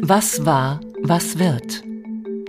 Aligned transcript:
Was 0.00 0.46
war, 0.46 0.80
was 1.02 1.38
wird? 1.38 1.84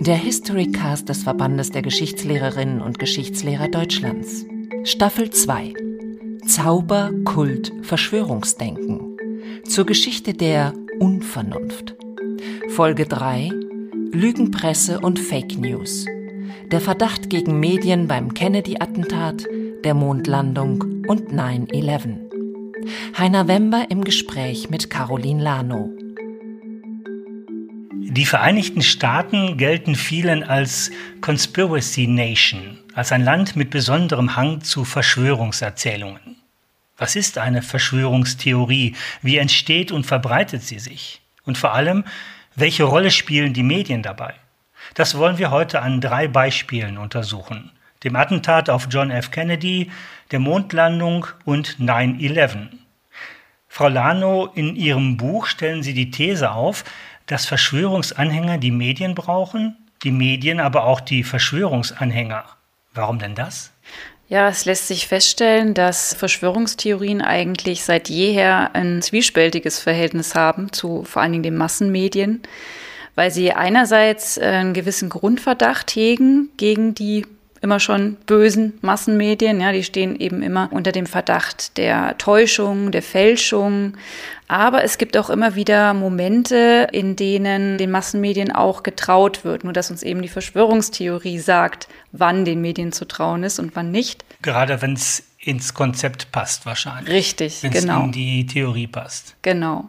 Der 0.00 0.16
Historycast 0.16 1.10
des 1.10 1.24
Verbandes 1.24 1.72
der 1.72 1.82
Geschichtslehrerinnen 1.82 2.80
und 2.80 2.98
Geschichtslehrer 2.98 3.68
Deutschlands. 3.68 4.46
Staffel 4.84 5.28
2. 5.28 5.74
Zauber, 6.46 7.12
Kult, 7.26 7.70
Verschwörungsdenken. 7.82 9.18
Zur 9.68 9.84
Geschichte 9.84 10.32
der 10.32 10.72
Unvernunft. 10.98 11.96
Folge 12.70 13.04
3. 13.04 13.50
Lügenpresse 14.10 15.00
und 15.00 15.18
Fake 15.18 15.58
News. 15.58 16.06
Der 16.72 16.80
Verdacht 16.80 17.28
gegen 17.28 17.60
Medien 17.60 18.08
beim 18.08 18.32
Kennedy-Attentat, 18.32 19.44
der 19.84 19.92
Mondlandung 19.92 21.04
und 21.08 21.30
9-11. 21.30 22.25
Heiner 23.18 23.48
Wember 23.48 23.86
im 23.90 24.04
Gespräch 24.04 24.70
mit 24.70 24.90
Caroline 24.90 25.42
Lano. 25.42 25.90
Die 27.92 28.26
Vereinigten 28.26 28.82
Staaten 28.82 29.56
gelten 29.56 29.94
vielen 29.94 30.44
als 30.44 30.90
Conspiracy 31.20 32.06
Nation, 32.06 32.78
als 32.94 33.12
ein 33.12 33.24
Land 33.24 33.56
mit 33.56 33.70
besonderem 33.70 34.36
Hang 34.36 34.60
zu 34.60 34.84
Verschwörungserzählungen. 34.84 36.36
Was 36.96 37.16
ist 37.16 37.38
eine 37.38 37.62
Verschwörungstheorie? 37.62 38.94
Wie 39.20 39.36
entsteht 39.36 39.92
und 39.92 40.06
verbreitet 40.06 40.62
sie 40.62 40.78
sich? 40.78 41.20
Und 41.44 41.58
vor 41.58 41.74
allem, 41.74 42.04
welche 42.54 42.84
Rolle 42.84 43.10
spielen 43.10 43.52
die 43.52 43.62
Medien 43.62 44.02
dabei? 44.02 44.34
Das 44.94 45.16
wollen 45.18 45.38
wir 45.38 45.50
heute 45.50 45.82
an 45.82 46.00
drei 46.00 46.28
Beispielen 46.28 46.98
untersuchen. 46.98 47.72
Dem 48.04 48.16
Attentat 48.16 48.70
auf 48.70 48.88
John 48.90 49.10
F. 49.10 49.30
Kennedy, 49.30 49.90
der 50.30 50.38
Mondlandung 50.38 51.26
und 51.44 51.78
9-11. 51.78 52.68
Frau 53.68 53.88
Lano, 53.88 54.46
in 54.54 54.74
Ihrem 54.74 55.16
Buch 55.16 55.46
stellen 55.46 55.82
Sie 55.82 55.94
die 55.94 56.10
These 56.10 56.50
auf, 56.52 56.84
dass 57.26 57.46
Verschwörungsanhänger 57.46 58.58
die 58.58 58.70
Medien 58.70 59.14
brauchen, 59.14 59.76
die 60.02 60.12
Medien 60.12 60.60
aber 60.60 60.84
auch 60.84 61.00
die 61.00 61.24
Verschwörungsanhänger. 61.24 62.44
Warum 62.94 63.18
denn 63.18 63.34
das? 63.34 63.72
Ja, 64.28 64.48
es 64.48 64.64
lässt 64.64 64.88
sich 64.88 65.06
feststellen, 65.06 65.74
dass 65.74 66.14
Verschwörungstheorien 66.14 67.22
eigentlich 67.22 67.84
seit 67.84 68.08
jeher 68.08 68.74
ein 68.74 69.00
zwiespältiges 69.00 69.78
Verhältnis 69.78 70.34
haben 70.34 70.72
zu 70.72 71.04
vor 71.04 71.22
allen 71.22 71.32
Dingen 71.32 71.44
den 71.44 71.56
Massenmedien, 71.56 72.42
weil 73.14 73.30
sie 73.30 73.52
einerseits 73.52 74.36
einen 74.38 74.74
gewissen 74.74 75.10
Grundverdacht 75.10 75.90
hegen 75.94 76.48
gegen 76.56 76.94
die 76.94 77.24
immer 77.60 77.80
schon 77.80 78.16
bösen 78.26 78.78
Massenmedien. 78.80 79.60
Ja, 79.60 79.72
die 79.72 79.84
stehen 79.84 80.18
eben 80.18 80.42
immer 80.42 80.68
unter 80.72 80.92
dem 80.92 81.06
Verdacht 81.06 81.76
der 81.76 82.16
Täuschung, 82.18 82.90
der 82.90 83.02
Fälschung. 83.02 83.96
Aber 84.48 84.84
es 84.84 84.98
gibt 84.98 85.16
auch 85.16 85.30
immer 85.30 85.54
wieder 85.54 85.94
Momente, 85.94 86.88
in 86.92 87.16
denen 87.16 87.78
den 87.78 87.90
Massenmedien 87.90 88.52
auch 88.52 88.82
getraut 88.82 89.44
wird. 89.44 89.64
Nur 89.64 89.72
dass 89.72 89.90
uns 89.90 90.02
eben 90.02 90.22
die 90.22 90.28
Verschwörungstheorie 90.28 91.38
sagt, 91.38 91.88
wann 92.12 92.44
den 92.44 92.60
Medien 92.60 92.92
zu 92.92 93.06
trauen 93.06 93.42
ist 93.42 93.58
und 93.58 93.74
wann 93.74 93.90
nicht. 93.90 94.24
Gerade 94.42 94.80
wenn 94.82 94.92
es 94.92 95.24
ins 95.46 95.74
Konzept 95.74 96.32
passt 96.32 96.66
wahrscheinlich. 96.66 97.14
Richtig, 97.14 97.62
Wenn's 97.62 97.80
genau. 97.80 98.04
in 98.04 98.12
die 98.12 98.46
Theorie 98.46 98.88
passt. 98.88 99.36
Genau. 99.42 99.88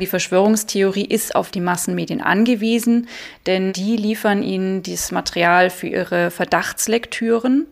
Die 0.00 0.06
Verschwörungstheorie 0.06 1.04
ist 1.04 1.34
auf 1.36 1.50
die 1.50 1.60
Massenmedien 1.60 2.22
angewiesen, 2.22 3.08
denn 3.46 3.74
die 3.74 3.96
liefern 3.96 4.42
ihnen 4.42 4.82
dieses 4.82 5.12
Material 5.12 5.68
für 5.68 5.88
ihre 5.88 6.30
Verdachtslektüren. 6.30 7.66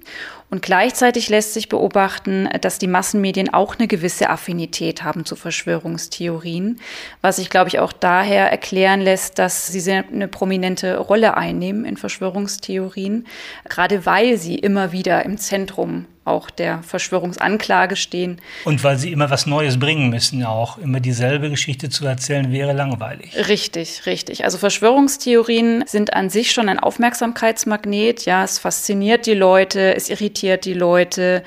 Und 0.50 0.60
gleichzeitig 0.60 1.30
lässt 1.30 1.54
sich 1.54 1.70
beobachten, 1.70 2.46
dass 2.60 2.78
die 2.78 2.86
Massenmedien 2.86 3.54
auch 3.54 3.78
eine 3.78 3.88
gewisse 3.88 4.28
Affinität 4.28 5.02
haben 5.02 5.24
zu 5.24 5.34
Verschwörungstheorien, 5.34 6.78
was 7.22 7.36
sich, 7.36 7.48
glaube 7.48 7.68
ich, 7.68 7.78
auch 7.78 7.94
daher 7.94 8.50
erklären 8.50 9.00
lässt, 9.00 9.38
dass 9.38 9.68
sie 9.68 9.90
eine 9.90 10.28
prominente 10.28 10.98
Rolle 10.98 11.38
einnehmen 11.38 11.86
in 11.86 11.96
Verschwörungstheorien, 11.96 13.26
gerade 13.66 14.04
weil 14.04 14.36
sie 14.36 14.56
immer 14.56 14.92
wieder 14.92 15.24
im 15.24 15.38
Zentrum 15.38 16.04
auch 16.24 16.50
der 16.50 16.82
Verschwörungsanklage 16.82 17.96
stehen. 17.96 18.40
Und 18.64 18.84
weil 18.84 18.96
sie 18.96 19.10
immer 19.10 19.30
was 19.30 19.46
Neues 19.46 19.78
bringen 19.78 20.08
müssen, 20.10 20.44
auch 20.44 20.78
immer 20.78 21.00
dieselbe 21.00 21.50
Geschichte 21.50 21.88
zu 21.88 22.06
erzählen, 22.06 22.52
wäre 22.52 22.72
langweilig. 22.72 23.48
Richtig, 23.48 24.06
richtig. 24.06 24.44
Also 24.44 24.58
Verschwörungstheorien 24.58 25.84
sind 25.86 26.14
an 26.14 26.30
sich 26.30 26.52
schon 26.52 26.68
ein 26.68 26.78
Aufmerksamkeitsmagnet. 26.78 28.24
Ja, 28.24 28.44
es 28.44 28.58
fasziniert 28.58 29.26
die 29.26 29.34
Leute, 29.34 29.94
es 29.96 30.10
irritiert 30.10 30.64
die 30.64 30.74
Leute. 30.74 31.42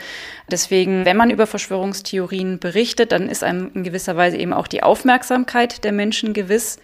Deswegen, 0.51 1.05
wenn 1.05 1.17
man 1.17 1.29
über 1.29 1.47
Verschwörungstheorien 1.47 2.59
berichtet, 2.59 3.13
dann 3.13 3.29
ist 3.29 3.43
einem 3.43 3.71
in 3.73 3.83
gewisser 3.83 4.17
Weise 4.17 4.37
eben 4.37 4.53
auch 4.53 4.67
die 4.67 4.83
Aufmerksamkeit 4.83 5.83
der 5.83 5.93
Menschen 5.93 6.33
gewiss. 6.33 6.77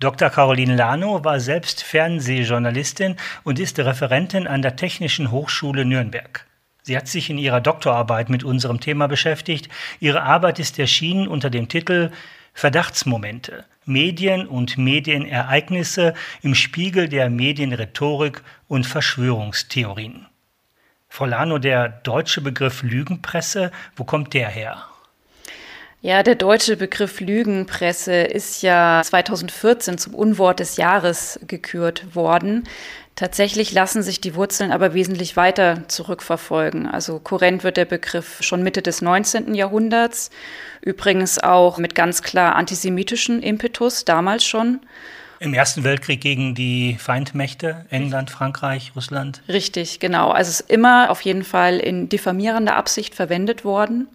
Dr. 0.00 0.30
Caroline 0.30 0.74
Lano 0.74 1.24
war 1.24 1.40
selbst 1.40 1.82
Fernsehjournalistin 1.82 3.16
und 3.44 3.58
ist 3.58 3.78
Referentin 3.78 4.46
an 4.46 4.60
der 4.60 4.76
Technischen 4.76 5.30
Hochschule 5.30 5.84
Nürnberg. 5.84 6.44
Sie 6.82 6.96
hat 6.96 7.06
sich 7.06 7.30
in 7.30 7.38
ihrer 7.38 7.60
Doktorarbeit 7.60 8.28
mit 8.28 8.42
unserem 8.42 8.80
Thema 8.80 9.06
beschäftigt. 9.06 9.68
Ihre 10.00 10.22
Arbeit 10.22 10.58
ist 10.58 10.78
erschienen 10.78 11.28
unter 11.28 11.48
dem 11.48 11.68
Titel 11.68 12.10
Verdachtsmomente. 12.54 13.64
Medien 13.84 14.46
und 14.46 14.78
Medienereignisse 14.78 16.14
im 16.42 16.54
Spiegel 16.54 17.08
der 17.08 17.30
Medienrhetorik 17.30 18.42
und 18.68 18.86
Verschwörungstheorien. 18.86 20.26
Frau 21.08 21.26
Lano, 21.26 21.58
der 21.58 21.88
deutsche 21.88 22.40
Begriff 22.40 22.82
Lügenpresse, 22.82 23.70
wo 23.96 24.04
kommt 24.04 24.34
der 24.34 24.48
her? 24.48 24.84
Ja, 26.00 26.24
der 26.24 26.34
deutsche 26.34 26.76
Begriff 26.76 27.20
Lügenpresse 27.20 28.22
ist 28.22 28.62
ja 28.62 29.02
2014 29.04 29.98
zum 29.98 30.14
Unwort 30.14 30.58
des 30.58 30.76
Jahres 30.76 31.38
gekürt 31.46 32.16
worden. 32.16 32.64
Tatsächlich 33.14 33.72
lassen 33.72 34.02
sich 34.02 34.20
die 34.22 34.34
Wurzeln 34.34 34.72
aber 34.72 34.94
wesentlich 34.94 35.36
weiter 35.36 35.86
zurückverfolgen. 35.88 36.86
Also 36.86 37.18
kurrent 37.18 37.62
wird 37.62 37.76
der 37.76 37.84
Begriff 37.84 38.38
schon 38.40 38.62
Mitte 38.62 38.80
des 38.80 39.02
19. 39.02 39.54
Jahrhunderts, 39.54 40.30
übrigens 40.80 41.38
auch 41.38 41.76
mit 41.76 41.94
ganz 41.94 42.22
klar 42.22 42.56
antisemitischen 42.56 43.42
Impetus, 43.42 44.06
damals 44.06 44.46
schon. 44.46 44.80
Im 45.40 45.54
Ersten 45.54 45.84
Weltkrieg 45.84 46.20
gegen 46.20 46.54
die 46.54 46.96
Feindmächte, 46.98 47.84
England, 47.90 48.30
Frankreich, 48.30 48.92
Russland? 48.94 49.42
Richtig, 49.48 49.98
genau. 49.98 50.30
Also 50.30 50.50
es 50.50 50.60
ist 50.60 50.70
immer 50.70 51.10
auf 51.10 51.20
jeden 51.22 51.44
Fall 51.44 51.78
in 51.80 52.08
diffamierender 52.08 52.76
Absicht 52.76 53.14
verwendet 53.14 53.64
worden. 53.64 54.06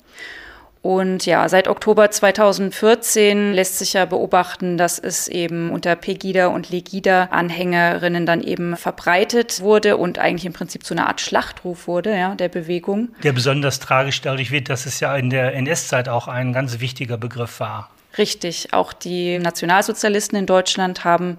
Und 0.88 1.26
ja, 1.26 1.50
seit 1.50 1.68
Oktober 1.68 2.12
2014 2.12 3.52
lässt 3.52 3.78
sich 3.78 3.92
ja 3.92 4.06
beobachten, 4.06 4.78
dass 4.78 4.98
es 4.98 5.28
eben 5.28 5.70
unter 5.70 5.98
Pegida 5.98 6.48
und 6.48 6.70
Legida-Anhängerinnen 6.70 8.26
dann 8.26 8.42
eben 8.42 8.78
verbreitet 8.78 9.60
wurde 9.60 9.98
und 9.98 10.18
eigentlich 10.18 10.46
im 10.46 10.54
Prinzip 10.54 10.86
zu 10.86 10.94
einer 10.94 11.08
Art 11.08 11.20
Schlachtruf 11.20 11.88
wurde, 11.88 12.16
ja, 12.16 12.36
der 12.36 12.48
Bewegung. 12.48 13.10
Der 13.22 13.34
besonders 13.34 13.82
tragisch 13.82 14.22
dadurch 14.22 14.50
wird, 14.52 14.70
dass 14.70 14.86
es 14.86 15.02
ja 15.02 15.14
in 15.18 15.30
der 15.30 15.56
NS-Zeit 15.56 16.08
auch 16.08 16.30
ein 16.30 16.54
ganz 16.54 16.80
wichtiger 16.80 17.18
Begriff 17.18 17.60
war. 17.60 17.90
Richtig, 18.18 18.72
auch 18.72 18.94
die 18.94 19.40
Nationalsozialisten 19.40 20.40
in 20.40 20.46
Deutschland 20.46 21.04
haben 21.04 21.38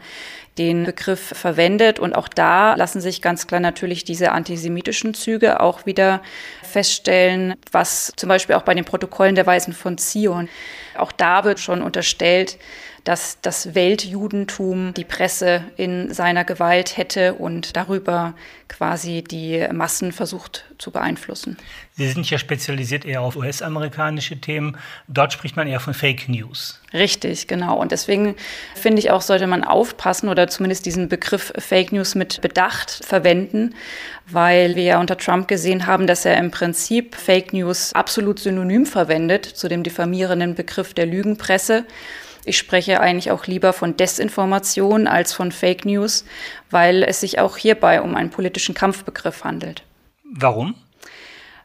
den 0.59 0.85
Begriff 0.85 1.21
verwendet. 1.21 1.99
Und 1.99 2.15
auch 2.15 2.29
da 2.29 2.75
lassen 2.75 3.01
sich 3.01 3.23
ganz 3.23 3.47
klar 3.47 3.61
natürlich 3.61 4.05
diese 4.05 4.33
antisemitischen 4.33 5.15
Züge 5.15 5.61
auch 5.61 5.87
wieder 5.87 6.23
feststellen, 6.63 7.55
was 7.73 8.13
zum 8.17 8.29
Beispiel 8.29 8.57
auch 8.57 8.63
bei 8.63 8.75
den 8.75 8.85
Protokollen 8.85 9.35
der 9.35 9.47
Weisen 9.47 9.73
von 9.73 9.99
Zion, 9.99 10.49
auch 10.97 11.13
da 11.13 11.45
wird 11.45 11.61
schon 11.61 11.83
unterstellt, 11.83 12.59
dass 13.09 13.39
das 13.41 13.75
Weltjudentum 13.75 14.93
die 14.93 15.07
Presse 15.07 15.65
in 15.79 16.13
seiner 16.13 16.45
Gewalt 16.45 16.99
hätte 16.99 17.33
und 17.33 17.75
darüber 17.75 18.35
quasi 18.69 19.25
die 19.25 19.67
Massen 19.73 20.13
versucht 20.13 20.67
zu 20.77 20.91
beeinflussen. 20.91 21.57
Sie 21.95 22.07
sind 22.07 22.29
ja 22.29 22.37
spezialisiert 22.37 23.07
eher 23.07 23.23
auf 23.23 23.35
US-amerikanische 23.35 24.39
Themen. 24.43 24.77
Dort 25.09 25.33
spricht 25.33 25.57
man 25.57 25.67
eher 25.67 25.81
von 25.81 25.95
Fake 25.95 26.29
News. 26.29 26.83
Richtig, 26.93 27.47
genau. 27.47 27.79
Und 27.79 27.93
deswegen 27.93 28.37
finde 28.75 28.99
ich 28.99 29.11
auch, 29.11 29.23
sollte 29.23 29.47
man 29.47 29.65
aufpassen 29.65 30.29
oder 30.29 30.47
zumindest 30.49 30.85
diesen 30.85 31.09
Begriff 31.09 31.51
Fake 31.57 31.93
News 31.93 32.15
mit 32.15 32.43
Bedacht 32.43 32.91
verwenden, 32.91 33.75
weil 34.27 34.77
wir 34.77 34.83
ja 34.83 35.01
unter 35.01 35.17
Trump 35.17 35.49
gesehen 35.49 35.87
haben, 35.87 36.07
dass 36.07 36.27
er 36.27 36.37
im 36.37 36.51
Prinzip 36.51 37.15
Fake 37.15 37.55
News 37.55 37.95
absolut 37.95 38.39
synonym 38.39 38.85
verwendet 38.85 39.47
zu 39.47 39.67
dem 39.67 39.83
diffamierenden 39.83 40.55
Begriff 40.55 40.93
der 40.93 41.07
Lügenpresse. 41.07 41.87
Ich 42.49 42.57
spreche 42.57 43.01
eigentlich 43.01 43.31
auch 43.31 43.47
lieber 43.47 43.75
von 43.75 43.99
Desinformation 43.99 45.07
als 45.07 45.35
von 45.35 45.53
Fake 45.53 45.85
News, 45.85 46.25
weil 46.71 47.03
es 47.03 47.21
sich 47.21 47.39
auch 47.39 47.59
hierbei 47.59 48.01
um 48.01 48.17
einen 48.17 48.31
politischen 48.31 48.75
Kampfbegriff 48.75 49.45
handelt. 49.45 49.83
Warum? 50.25 50.75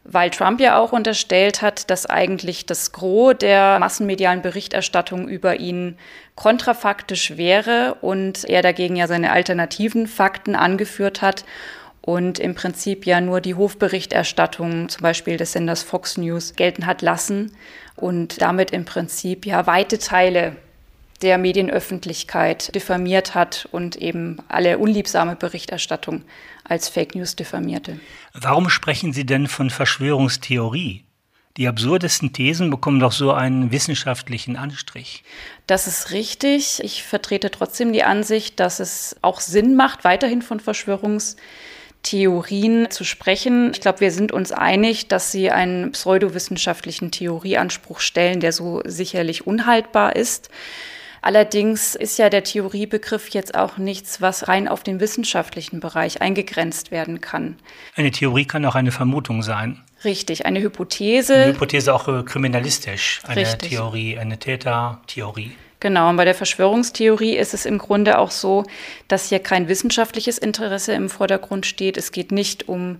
Weil 0.03 0.29
Trump 0.29 0.59
ja 0.59 0.77
auch 0.77 0.91
unterstellt 0.91 1.61
hat, 1.61 1.89
dass 1.89 2.05
eigentlich 2.05 2.65
das 2.65 2.91
Gros 2.91 3.35
der 3.39 3.79
massenmedialen 3.79 4.41
Berichterstattung 4.41 5.29
über 5.29 5.55
ihn 5.61 5.97
kontrafaktisch 6.35 7.37
wäre 7.37 7.95
und 8.01 8.43
er 8.43 8.61
dagegen 8.61 8.97
ja 8.97 9.07
seine 9.07 9.31
alternativen 9.31 10.07
Fakten 10.07 10.53
angeführt 10.53 11.21
hat 11.21 11.45
und 12.01 12.39
im 12.39 12.55
Prinzip 12.55 13.05
ja 13.05 13.21
nur 13.21 13.39
die 13.39 13.55
Hofberichterstattung 13.55 14.89
zum 14.89 15.01
Beispiel 15.01 15.37
des 15.37 15.53
Senders 15.53 15.81
Fox 15.81 16.17
News 16.17 16.55
gelten 16.57 16.85
hat 16.85 17.01
lassen 17.01 17.55
und 17.95 18.41
damit 18.41 18.71
im 18.71 18.83
Prinzip 18.83 19.45
ja 19.45 19.65
weite 19.65 19.97
Teile 19.97 20.57
der 21.23 21.37
Medienöffentlichkeit 21.37 22.75
diffamiert 22.75 23.33
hat 23.33 23.67
und 23.71 23.95
eben 23.95 24.37
alle 24.49 24.77
unliebsame 24.77 25.35
Berichterstattung 25.35 26.23
als 26.65 26.89
Fake 26.89 27.15
News 27.15 27.35
diffamierte. 27.35 27.99
Warum 28.33 28.69
sprechen 28.69 29.13
Sie 29.13 29.25
denn 29.25 29.47
von 29.47 29.69
Verschwörungstheorie? 29.69 31.05
Die 31.55 31.67
absurdesten 31.67 32.33
Thesen 32.33 32.71
bekommen 32.71 32.99
doch 32.99 33.11
so 33.11 33.31
einen 33.31 33.71
wissenschaftlichen 33.71 34.57
Anstrich. 34.57 35.23
Das 35.67 35.87
ist 35.87 36.11
richtig. 36.11 36.83
Ich 36.83 37.03
vertrete 37.03 37.51
trotzdem 37.51 37.93
die 37.93 38.03
Ansicht, 38.03 38.59
dass 38.59 38.79
es 38.79 39.15
auch 39.21 39.39
Sinn 39.39 39.75
macht, 39.75 40.03
weiterhin 40.03 40.41
von 40.41 40.59
Verschwörungstheorien 40.59 42.89
zu 42.89 43.03
sprechen. 43.03 43.69
Ich 43.71 43.81
glaube, 43.81 43.99
wir 43.99 44.11
sind 44.11 44.31
uns 44.31 44.51
einig, 44.51 45.09
dass 45.09 45.31
sie 45.31 45.51
einen 45.51 45.91
pseudowissenschaftlichen 45.91 47.11
Theorieanspruch 47.11 47.99
stellen, 47.99 48.39
der 48.39 48.51
so 48.51 48.81
sicherlich 48.83 49.45
unhaltbar 49.45 50.15
ist. 50.15 50.49
Allerdings 51.23 51.95
ist 51.95 52.19
ja 52.19 52.29
der 52.29 52.43
Theoriebegriff 52.43 53.29
jetzt 53.29 53.55
auch 53.55 53.77
nichts, 53.77 54.19
was 54.19 54.49
rein 54.49 54.67
auf 54.67 54.83
den 54.83 54.99
wissenschaftlichen 54.99 55.79
Bereich 55.79 56.21
eingegrenzt 56.21 56.91
werden 56.91 57.21
kann. 57.21 57.55
Eine 57.95 58.11
Theorie 58.11 58.43
kann 58.43 58.65
auch 58.65 58.75
eine 58.75 58.91
Vermutung 58.91 59.41
sein. 59.41 59.81
Richtig, 60.03 60.45
eine 60.45 60.61
Hypothese. 60.61 61.35
Eine 61.35 61.53
Hypothese 61.53 61.93
auch 61.93 62.09
äh, 62.09 62.23
kriminalistisch, 62.23 63.21
eine 63.25 63.39
Richtig. 63.39 63.69
Theorie, 63.69 64.19
eine 64.19 64.37
Tätertheorie. 64.37 65.53
Genau, 65.79 66.09
und 66.09 66.17
bei 66.17 66.25
der 66.25 66.35
Verschwörungstheorie 66.35 67.37
ist 67.37 67.53
es 67.53 67.65
im 67.65 67.77
Grunde 67.77 68.17
auch 68.17 68.31
so, 68.31 68.65
dass 69.07 69.29
hier 69.29 69.39
kein 69.39 69.69
wissenschaftliches 69.69 70.37
Interesse 70.37 70.91
im 70.91 71.09
Vordergrund 71.09 71.65
steht. 71.65 71.95
Es 71.95 72.11
geht 72.11 72.33
nicht 72.33 72.67
um 72.67 72.97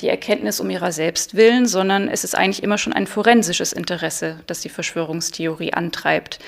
die 0.00 0.08
Erkenntnis 0.08 0.60
um 0.60 0.70
ihrer 0.70 0.92
selbst 0.92 1.34
willen, 1.36 1.66
sondern 1.66 2.08
es 2.08 2.24
ist 2.24 2.34
eigentlich 2.34 2.62
immer 2.62 2.78
schon 2.78 2.92
ein 2.92 3.06
forensisches 3.06 3.72
Interesse, 3.72 4.40
das 4.46 4.60
die 4.60 4.68
Verschwörungstheorie 4.68 5.72
antreibt. 5.72 6.40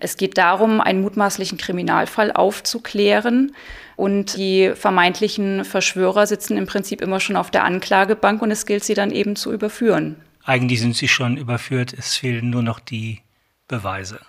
Es 0.00 0.16
geht 0.16 0.38
darum, 0.38 0.80
einen 0.80 1.02
mutmaßlichen 1.02 1.58
Kriminalfall 1.58 2.32
aufzuklären 2.32 3.54
und 3.96 4.36
die 4.36 4.72
vermeintlichen 4.74 5.64
Verschwörer 5.64 6.26
sitzen 6.26 6.56
im 6.56 6.66
Prinzip 6.66 7.02
immer 7.02 7.20
schon 7.20 7.36
auf 7.36 7.50
der 7.50 7.64
Anklagebank 7.64 8.40
und 8.40 8.50
es 8.50 8.64
gilt, 8.64 8.82
sie 8.82 8.94
dann 8.94 9.10
eben 9.10 9.36
zu 9.36 9.52
überführen. 9.52 10.16
Eigentlich 10.44 10.80
sind 10.80 10.96
sie 10.96 11.08
schon 11.08 11.36
überführt, 11.36 11.94
es 11.96 12.16
fehlen 12.16 12.48
nur 12.48 12.62
noch 12.62 12.80
die 12.80 13.20
Beweise. 13.68 14.20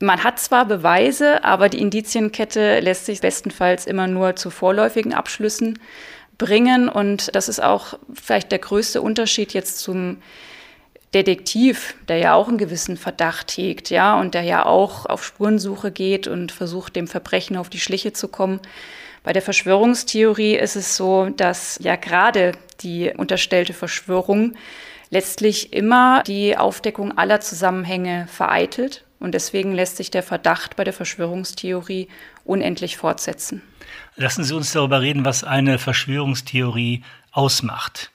Man 0.00 0.24
hat 0.24 0.40
zwar 0.40 0.64
Beweise, 0.64 1.44
aber 1.44 1.68
die 1.68 1.80
Indizienkette 1.80 2.80
lässt 2.80 3.06
sich 3.06 3.20
bestenfalls 3.20 3.86
immer 3.86 4.08
nur 4.08 4.34
zu 4.34 4.50
vorläufigen 4.50 5.14
Abschlüssen 5.14 5.78
bringen. 6.38 6.88
Und 6.88 7.36
das 7.36 7.48
ist 7.48 7.62
auch 7.62 7.98
vielleicht 8.12 8.50
der 8.50 8.58
größte 8.58 9.00
Unterschied 9.00 9.52
jetzt 9.52 9.78
zum 9.78 10.16
Detektiv, 11.14 11.94
der 12.08 12.16
ja 12.18 12.34
auch 12.34 12.48
einen 12.48 12.58
gewissen 12.58 12.96
Verdacht 12.96 13.50
hegt, 13.52 13.90
ja, 13.90 14.18
und 14.18 14.34
der 14.34 14.42
ja 14.42 14.64
auch 14.64 15.06
auf 15.06 15.24
Spurensuche 15.24 15.90
geht 15.90 16.26
und 16.26 16.52
versucht, 16.52 16.96
dem 16.96 17.06
Verbrechen 17.06 17.56
auf 17.56 17.68
die 17.68 17.80
Schliche 17.80 18.12
zu 18.12 18.28
kommen. 18.28 18.60
Bei 19.22 19.32
der 19.32 19.42
Verschwörungstheorie 19.42 20.56
ist 20.56 20.74
es 20.74 20.96
so, 20.96 21.28
dass 21.28 21.78
ja 21.82 21.96
gerade 21.96 22.52
die 22.80 23.12
unterstellte 23.16 23.72
Verschwörung 23.72 24.54
letztlich 25.10 25.72
immer 25.72 26.22
die 26.26 26.56
Aufdeckung 26.56 27.16
aller 27.18 27.40
Zusammenhänge 27.40 28.26
vereitelt. 28.28 29.04
Und 29.20 29.32
deswegen 29.32 29.72
lässt 29.72 29.98
sich 29.98 30.10
der 30.10 30.24
Verdacht 30.24 30.74
bei 30.74 30.82
der 30.82 30.92
Verschwörungstheorie 30.92 32.08
unendlich 32.44 32.96
fortsetzen. 32.96 33.62
Lassen 34.16 34.42
Sie 34.42 34.54
uns 34.54 34.72
darüber 34.72 35.00
reden, 35.00 35.24
was 35.24 35.44
eine 35.44 35.78
Verschwörungstheorie 35.78 37.04
ausmacht. 37.30 38.11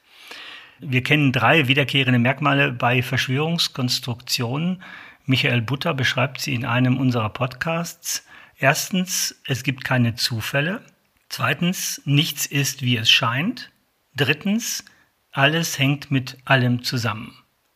Wir 0.79 1.01
kennen 1.03 1.31
drei 1.31 1.68
wiederkehrende 1.68 2.19
Merkmale 2.19 2.71
bei 2.71 3.01
Verschwörungskonstruktionen. 3.01 4.83
Michael 5.25 5.62
Butter 5.62 5.94
beschreibt 5.94 6.39
sie 6.39 6.53
in 6.53 6.65
einem 6.65 6.97
unserer 6.97 7.29
Podcasts. 7.29 8.25
Erstens, 8.57 9.41
es 9.45 9.63
gibt 9.63 9.83
keine 9.83 10.15
Zufälle. 10.15 10.81
Zweitens, 11.29 12.01
nichts 12.06 12.45
ist, 12.45 12.83
wie 12.83 12.97
es 12.97 13.09
scheint. 13.09 13.71
Drittens, 14.15 14.85
alles 15.31 15.79
hängt 15.79 16.12
mit 16.12 16.38
allem 16.45 16.83
zusammen. 16.83 17.33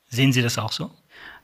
Sehen 0.10 0.32
Sie 0.32 0.42
das 0.42 0.58
auch 0.58 0.72
so? 0.72 0.92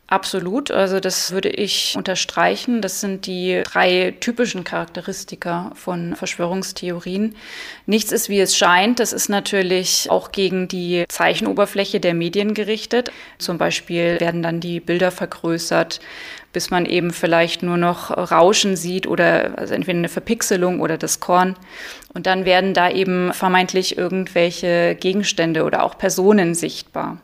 Absolut, 0.10 0.72
also 0.72 1.02
das 1.02 1.34
würde 1.34 1.50
ich 1.50 1.94
unterstreichen. 1.98 2.82
Das 2.82 3.02
sind 3.02 3.26
die 3.26 3.62
drei 3.66 4.16
typischen 4.22 4.64
Charakteristika 4.64 5.72
von 5.76 6.16
Verschwörungstheorien. 6.16 7.36
Nichts 7.86 8.14
ist, 8.14 8.30
wie 8.30 8.40
es 8.40 8.56
scheint. 8.56 9.02
Das 9.02 9.12
ist 9.12 9.28
natürlich 9.28 10.10
auch 10.10 10.32
gegen 10.32 10.70
die 10.70 11.04
Zeichenoberfläche 11.10 12.00
der 12.00 12.14
Medien 12.14 12.54
gerichtet. 12.54 13.12
Zum 13.38 13.58
Beispiel 13.58 14.18
werden 14.22 14.42
dann 14.42 14.62
die 14.62 14.80
Bilder 14.80 15.12
vergrößert, 15.12 16.00
bis 16.54 16.70
man 16.70 16.86
eben 16.86 17.12
vielleicht 17.12 17.62
nur 17.62 17.78
noch 17.78 18.10
Rauschen 18.10 18.78
sieht 18.78 19.08
oder 19.08 19.58
also 19.58 19.74
entweder 19.74 19.98
eine 19.98 20.10
Verpixelung 20.10 20.80
oder 20.80 20.98
das 20.98 21.20
Korn. 21.20 21.58
Und 22.14 22.28
dann 22.28 22.46
werden 22.46 22.74
da 22.74 22.90
eben 22.90 23.34
vermeintlich 23.34 23.98
irgendwelche 23.98 24.96
Gegenstände 24.96 25.66
oder 25.66 25.84
auch 25.84 25.98
Personen 25.98 26.56
sichtbar. 26.56 27.18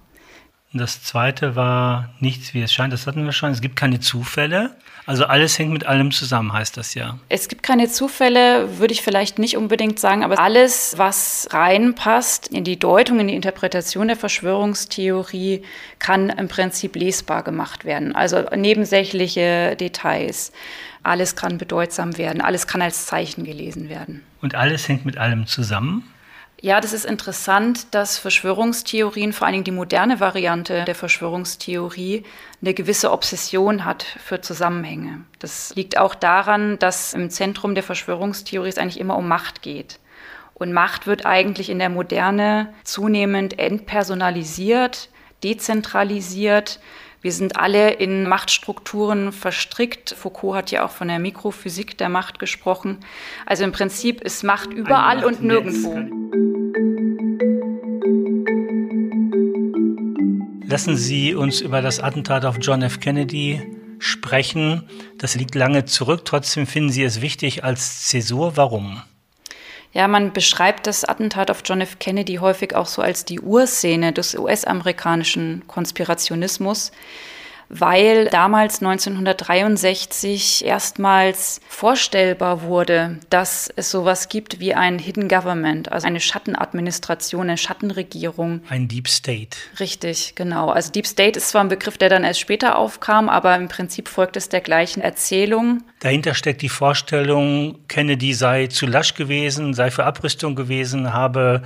Das 0.75 1.03
zweite 1.03 1.55
war 1.55 2.09
nichts, 2.19 2.55
wie 2.55 2.61
es 2.63 2.73
scheint. 2.73 2.91
Das 2.91 3.05
hatten 3.05 3.23
wir 3.25 3.31
schon. 3.31 3.51
Es 3.51 3.61
gibt 3.61 3.75
keine 3.75 3.99
Zufälle. 3.99 4.75
Also 5.05 5.25
alles 5.25 5.59
hängt 5.59 5.71
mit 5.71 5.85
allem 5.85 6.11
zusammen, 6.11 6.53
heißt 6.53 6.77
das 6.77 6.93
ja. 6.93 7.19
Es 7.27 7.49
gibt 7.49 7.61
keine 7.61 7.89
Zufälle, 7.89 8.79
würde 8.79 8.93
ich 8.93 9.01
vielleicht 9.01 9.37
nicht 9.37 9.57
unbedingt 9.57 9.99
sagen, 9.99 10.23
aber 10.23 10.39
alles, 10.39 10.93
was 10.97 11.49
reinpasst 11.51 12.47
in 12.47 12.63
die 12.63 12.79
Deutung, 12.79 13.19
in 13.19 13.27
die 13.27 13.35
Interpretation 13.35 14.07
der 14.07 14.15
Verschwörungstheorie, 14.15 15.63
kann 15.99 16.29
im 16.29 16.47
Prinzip 16.47 16.95
lesbar 16.95 17.43
gemacht 17.43 17.83
werden. 17.83 18.15
Also 18.15 18.45
nebensächliche 18.55 19.75
Details. 19.75 20.53
Alles 21.03 21.35
kann 21.35 21.57
bedeutsam 21.57 22.17
werden, 22.17 22.41
alles 22.41 22.65
kann 22.65 22.81
als 22.81 23.05
Zeichen 23.05 23.43
gelesen 23.43 23.89
werden. 23.89 24.23
Und 24.41 24.55
alles 24.55 24.87
hängt 24.87 25.05
mit 25.05 25.17
allem 25.17 25.47
zusammen? 25.47 26.12
Ja, 26.63 26.79
das 26.79 26.93
ist 26.93 27.03
interessant, 27.03 27.93
dass 27.93 28.17
Verschwörungstheorien, 28.17 29.33
vor 29.33 29.45
allen 29.45 29.51
Dingen 29.51 29.65
die 29.65 29.71
moderne 29.71 30.21
Variante 30.21 30.85
der 30.85 30.95
Verschwörungstheorie, 30.95 32.23
eine 32.61 32.73
gewisse 32.73 33.11
Obsession 33.11 33.83
hat 33.83 34.03
für 34.03 34.39
Zusammenhänge. 34.39 35.25
Das 35.39 35.75
liegt 35.75 35.97
auch 35.97 36.15
daran, 36.15 36.79
dass 36.79 37.13
im 37.13 37.29
Zentrum 37.29 37.75
der 37.75 37.83
Verschwörungstheorie 37.83 38.69
es 38.69 38.77
eigentlich 38.77 39.01
immer 39.01 39.17
um 39.17 39.27
Macht 39.27 39.61
geht. 39.61 39.99
Und 40.53 40.71
Macht 40.71 41.05
wird 41.05 41.25
eigentlich 41.25 41.69
in 41.69 41.79
der 41.79 41.89
Moderne 41.89 42.73
zunehmend 42.85 43.59
entpersonalisiert, 43.59 45.09
dezentralisiert. 45.43 46.79
Wir 47.23 47.31
sind 47.31 47.55
alle 47.55 47.91
in 47.91 48.27
Machtstrukturen 48.27 49.31
verstrickt. 49.31 50.13
Foucault 50.13 50.57
hat 50.57 50.71
ja 50.71 50.85
auch 50.85 50.91
von 50.91 51.07
der 51.07 51.19
Mikrophysik 51.19 51.97
der 51.97 52.09
Macht 52.09 52.37
gesprochen. 52.37 52.97
Also 53.45 53.63
im 53.63 53.71
Prinzip 53.71 54.19
ist 54.19 54.43
Macht 54.43 54.73
überall 54.73 55.23
und 55.23 55.41
nirgendwo. 55.41 55.95
Lassen 60.67 60.97
Sie 60.97 61.33
uns 61.33 61.61
über 61.61 61.81
das 61.81 62.01
Attentat 62.01 62.43
auf 62.43 62.57
John 62.59 62.81
F. 62.81 62.99
Kennedy 62.99 63.61
sprechen. 63.99 64.83
Das 65.17 65.35
liegt 65.35 65.55
lange 65.55 65.85
zurück. 65.85 66.25
Trotzdem 66.25 66.67
finden 66.67 66.89
Sie 66.89 67.03
es 67.03 67.21
wichtig 67.21 67.63
als 67.63 68.05
Zäsur. 68.07 68.57
Warum? 68.57 69.01
Ja, 69.93 70.07
man 70.07 70.33
beschreibt 70.33 70.87
das 70.87 71.05
Attentat 71.05 71.51
auf 71.51 71.61
John 71.63 71.81
F. 71.81 71.99
Kennedy 71.99 72.35
häufig 72.35 72.75
auch 72.75 72.87
so 72.87 73.01
als 73.03 73.25
die 73.25 73.39
Urszene 73.39 74.11
des 74.11 74.35
US-amerikanischen 74.35 75.63
Konspirationismus 75.67 76.91
weil 77.69 78.25
damals 78.25 78.81
1963 78.81 80.65
erstmals 80.65 81.61
vorstellbar 81.67 82.63
wurde, 82.63 83.19
dass 83.29 83.71
es 83.75 83.91
sowas 83.91 84.29
gibt 84.29 84.59
wie 84.59 84.73
ein 84.73 84.99
Hidden 84.99 85.27
Government, 85.27 85.91
also 85.91 86.07
eine 86.07 86.19
Schattenadministration, 86.19 87.49
eine 87.49 87.57
Schattenregierung. 87.57 88.61
Ein 88.69 88.87
Deep 88.87 89.07
State. 89.07 89.57
Richtig, 89.79 90.33
genau. 90.35 90.69
Also 90.69 90.91
Deep 90.91 91.07
State 91.07 91.37
ist 91.37 91.49
zwar 91.49 91.63
ein 91.63 91.69
Begriff, 91.69 91.97
der 91.97 92.09
dann 92.09 92.23
erst 92.23 92.39
später 92.39 92.77
aufkam, 92.77 93.29
aber 93.29 93.55
im 93.55 93.67
Prinzip 93.67 94.07
folgt 94.07 94.37
es 94.37 94.49
der 94.49 94.61
gleichen 94.61 95.01
Erzählung. 95.01 95.83
Dahinter 95.99 96.33
steckt 96.33 96.61
die 96.61 96.69
Vorstellung, 96.69 97.79
Kennedy 97.87 98.33
sei 98.33 98.67
zu 98.67 98.85
lasch 98.85 99.13
gewesen, 99.13 99.73
sei 99.73 99.89
für 99.89 100.05
Abrüstung 100.05 100.55
gewesen, 100.55 101.13
habe 101.13 101.63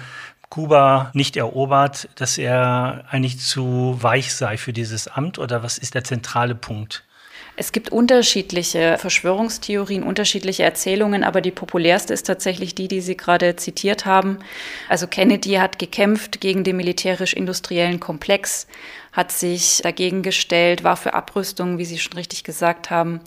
Kuba 0.50 1.12
nicht 1.14 1.36
erobert, 1.36 2.10
dass 2.16 2.38
er 2.38 3.04
eigentlich 3.10 3.40
zu 3.40 3.98
weich 4.02 4.34
sei 4.34 4.58
für 4.58 4.74
dieses 4.74 5.08
Amt 5.08 5.40
oder 5.40 5.62
was 5.62 5.78
ist 5.78 5.94
der 5.94 6.04
zentrale 6.04 6.56
Punkt? 6.56 7.04
Es 7.60 7.72
gibt 7.72 7.92
unterschiedliche 7.92 8.98
Verschwörungstheorien, 9.00 10.04
unterschiedliche 10.04 10.62
Erzählungen, 10.62 11.24
aber 11.24 11.42
die 11.42 11.52
populärste 11.52 12.14
ist 12.14 12.28
tatsächlich 12.28 12.76
die, 12.76 12.88
die 12.88 13.02
Sie 13.02 13.18
gerade 13.18 13.56
zitiert 13.56 14.06
haben. 14.06 14.38
Also 14.90 15.08
Kennedy 15.08 15.54
hat 15.54 15.80
gekämpft 15.80 16.40
gegen 16.40 16.64
den 16.64 16.78
militärisch-industriellen 16.78 18.00
Komplex, 18.00 18.68
hat 19.12 19.32
sich 19.32 19.82
dagegen 19.82 20.22
gestellt, 20.22 20.84
war 20.84 20.98
für 20.98 21.16
Abrüstung, 21.16 21.80
wie 21.80 21.86
Sie 21.86 21.98
schon 21.98 22.14
richtig 22.14 22.44
gesagt 22.44 22.92
haben. 22.92 23.22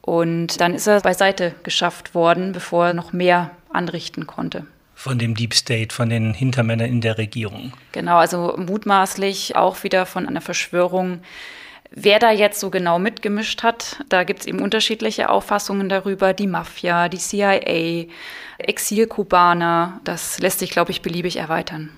Und 0.00 0.62
dann 0.62 0.74
ist 0.74 0.86
er 0.86 1.02
beiseite 1.02 1.54
geschafft 1.62 2.14
worden, 2.14 2.52
bevor 2.52 2.86
er 2.86 2.94
noch 2.94 3.12
mehr 3.12 3.50
anrichten 3.70 4.26
konnte 4.26 4.66
von 4.98 5.16
dem 5.16 5.36
Deep 5.36 5.54
State, 5.54 5.94
von 5.94 6.08
den 6.08 6.34
Hintermännern 6.34 6.88
in 6.88 7.00
der 7.00 7.18
Regierung. 7.18 7.72
Genau, 7.92 8.16
also 8.16 8.56
mutmaßlich 8.56 9.54
auch 9.54 9.84
wieder 9.84 10.06
von 10.06 10.26
einer 10.26 10.40
Verschwörung 10.40 11.20
Wer 11.90 12.18
da 12.18 12.30
jetzt 12.30 12.60
so 12.60 12.68
genau 12.68 12.98
mitgemischt 12.98 13.62
hat, 13.62 14.04
da 14.10 14.24
gibt 14.24 14.40
es 14.40 14.46
eben 14.46 14.60
unterschiedliche 14.60 15.30
Auffassungen 15.30 15.88
darüber. 15.88 16.34
Die 16.34 16.46
Mafia, 16.46 17.08
die 17.08 17.16
CIA, 17.16 18.04
Exilkubaner, 18.58 19.98
das 20.04 20.38
lässt 20.38 20.58
sich, 20.58 20.70
glaube 20.70 20.90
ich, 20.90 21.00
beliebig 21.00 21.36
erweitern. 21.36 21.88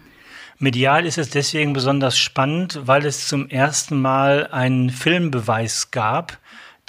Medial 0.58 1.06
ist 1.06 1.18
es 1.18 1.30
deswegen 1.30 1.72
besonders 1.72 2.16
spannend, 2.18 2.80
weil 2.84 3.04
es 3.04 3.26
zum 3.26 3.48
ersten 3.48 4.00
Mal 4.00 4.46
einen 4.52 4.90
Filmbeweis 4.90 5.90
gab. 5.90 6.38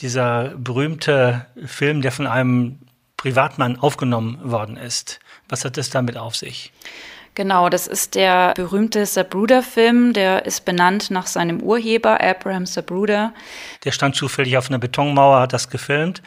Dieser 0.01 0.49
berühmte 0.57 1.47
Film, 1.65 2.03
der 2.03 2.11
von 2.11 2.27
einem 2.27 2.77
Privatmann 3.17 3.79
aufgenommen 3.79 4.39
worden 4.43 4.77
ist. 4.77 5.19
Was 5.51 5.65
hat 5.65 5.77
es 5.77 5.89
damit 5.89 6.17
auf 6.17 6.35
sich? 6.35 6.71
Genau, 7.35 7.67
das 7.69 7.85
ist 7.85 8.15
der 8.15 8.53
berühmte 8.55 9.05
Sabruder-Film, 9.05 10.13
der 10.13 10.45
ist 10.45 10.63
benannt 10.63 11.11
nach 11.11 11.27
seinem 11.27 11.61
Urheber, 11.61 12.21
Abraham 12.21 12.65
Sabruder. 12.65 13.33
Der 13.83 13.91
stand 13.91 14.15
zufällig 14.15 14.57
auf 14.57 14.69
einer 14.69 14.79
Betonmauer, 14.79 15.41
hat 15.41 15.53
das 15.53 15.69
gefilmt. 15.69 16.21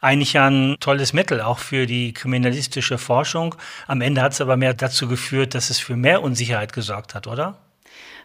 Eigentlich 0.00 0.38
ein 0.38 0.76
tolles 0.80 1.12
Mittel, 1.12 1.42
auch 1.42 1.58
für 1.58 1.84
die 1.86 2.14
kriminalistische 2.14 2.96
Forschung. 2.96 3.54
Am 3.86 4.00
Ende 4.00 4.22
hat 4.22 4.32
es 4.32 4.40
aber 4.40 4.56
mehr 4.56 4.72
dazu 4.72 5.08
geführt, 5.08 5.54
dass 5.54 5.68
es 5.68 5.78
für 5.78 5.96
mehr 5.96 6.22
Unsicherheit 6.22 6.72
gesorgt 6.72 7.14
hat, 7.14 7.26
oder? 7.26 7.58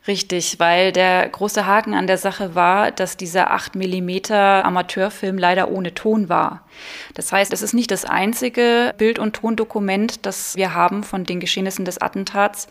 Richtig, 0.08 0.60
weil 0.60 0.92
der 0.92 1.28
große 1.28 1.66
Haken 1.66 1.96
an 1.96 2.06
der 2.06 2.20
Sache 2.20 2.54
war, 2.54 2.92
dass 2.92 3.18
dieser 3.18 3.50
8 3.50 3.76
mm 3.76 4.32
Amateurfilm 4.32 5.40
leider 5.40 5.72
ohne 5.72 5.96
Ton 5.96 6.30
war. 6.30 6.68
Das 7.16 7.32
heißt, 7.32 7.52
es 7.52 7.64
ist 7.64 7.74
nicht 7.74 7.90
das 7.90 8.06
einzige 8.06 8.94
Bild- 9.00 9.18
und 9.18 9.36
Tondokument, 9.38 10.26
das 10.26 10.56
wir 10.56 10.76
haben 10.76 11.04
von 11.04 11.24
den 11.24 11.40
Geschehnissen 11.40 11.86
des 11.86 12.00
Attentats, 12.00 12.68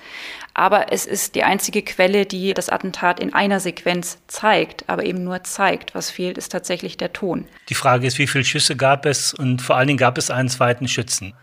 aber 0.53 0.93
es 0.93 1.07
ist 1.07 1.35
die 1.35 1.43
einzige 1.43 1.83
Quelle, 1.83 2.25
die 2.25 2.55
das 2.55 2.69
Attentat 2.69 3.19
in 3.19 3.35
einer 3.35 3.59
Sequenz 3.59 4.19
zeigt, 4.29 4.89
aber 4.89 5.05
eben 5.05 5.25
nur 5.25 5.43
zeigt. 5.43 5.95
Was 5.97 6.11
fehlt, 6.11 6.39
ist 6.39 6.53
tatsächlich 6.53 6.97
der 6.97 7.13
Ton. 7.13 7.49
Die 7.69 7.75
Frage 7.75 8.07
ist, 8.07 8.19
wie 8.19 8.29
viele 8.29 8.45
Schüsse 8.45 8.77
gab 8.77 9.07
es 9.07 9.35
und 9.35 9.61
vor 9.61 9.77
allen 9.77 9.89
Dingen 9.89 9.99
gab 9.99 10.19
es 10.19 10.31
einen 10.31 10.49
zweiten 10.49 10.87
Schützen 10.87 11.35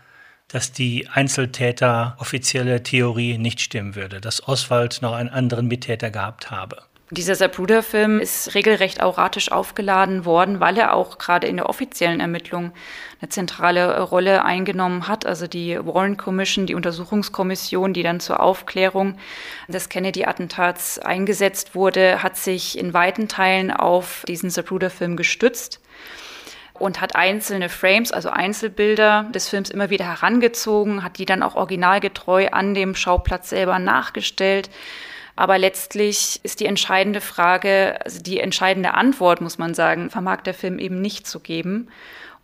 dass 0.52 0.72
die 0.72 1.08
Einzeltäter 1.08 2.16
offizielle 2.18 2.82
Theorie 2.82 3.38
nicht 3.38 3.60
stimmen 3.60 3.94
würde, 3.94 4.20
dass 4.20 4.46
Oswald 4.46 5.00
noch 5.02 5.14
einen 5.14 5.30
anderen 5.30 5.66
Mittäter 5.66 6.10
gehabt 6.10 6.50
habe. 6.50 6.82
Dieser 7.12 7.34
Zapruder-Film 7.34 8.20
ist 8.20 8.54
regelrecht 8.54 9.02
auratisch 9.02 9.52
aufgeladen 9.52 10.24
worden, 10.24 10.60
weil 10.60 10.78
er 10.78 10.94
auch 10.94 11.18
gerade 11.18 11.46
in 11.46 11.58
der 11.58 11.68
offiziellen 11.68 12.20
Ermittlung 12.20 12.72
eine 13.20 13.28
zentrale 13.28 14.00
Rolle 14.00 14.46
eingenommen 14.46 15.08
hat. 15.08 15.26
Also 15.26 15.46
die 15.46 15.78
Warren 15.78 16.16
Commission, 16.16 16.64
die 16.64 16.74
Untersuchungskommission, 16.74 17.92
die 17.92 18.02
dann 18.02 18.18
zur 18.18 18.40
Aufklärung 18.40 19.18
des 19.68 19.90
Kennedy-Attentats 19.90 21.00
eingesetzt 21.00 21.74
wurde, 21.74 22.22
hat 22.22 22.38
sich 22.38 22.78
in 22.78 22.94
weiten 22.94 23.28
Teilen 23.28 23.70
auf 23.70 24.24
diesen 24.26 24.48
Zapruder-Film 24.48 25.18
gestützt 25.18 25.81
und 26.82 27.00
hat 27.00 27.14
einzelne 27.14 27.68
Frames, 27.68 28.10
also 28.10 28.28
Einzelbilder 28.28 29.26
des 29.32 29.48
Films 29.48 29.70
immer 29.70 29.88
wieder 29.88 30.04
herangezogen, 30.04 31.04
hat 31.04 31.18
die 31.18 31.24
dann 31.24 31.42
auch 31.42 31.54
originalgetreu 31.54 32.48
an 32.48 32.74
dem 32.74 32.96
Schauplatz 32.96 33.50
selber 33.50 33.78
nachgestellt. 33.78 34.68
Aber 35.36 35.58
letztlich 35.58 36.40
ist 36.42 36.58
die 36.58 36.66
entscheidende 36.66 37.20
Frage, 37.20 37.98
also 38.04 38.20
die 38.20 38.40
entscheidende 38.40 38.94
Antwort, 38.94 39.40
muss 39.40 39.58
man 39.58 39.74
sagen, 39.74 40.10
vermag 40.10 40.42
der 40.42 40.54
Film 40.54 40.78
eben 40.80 41.00
nicht 41.00 41.26
zu 41.26 41.38
geben. 41.40 41.88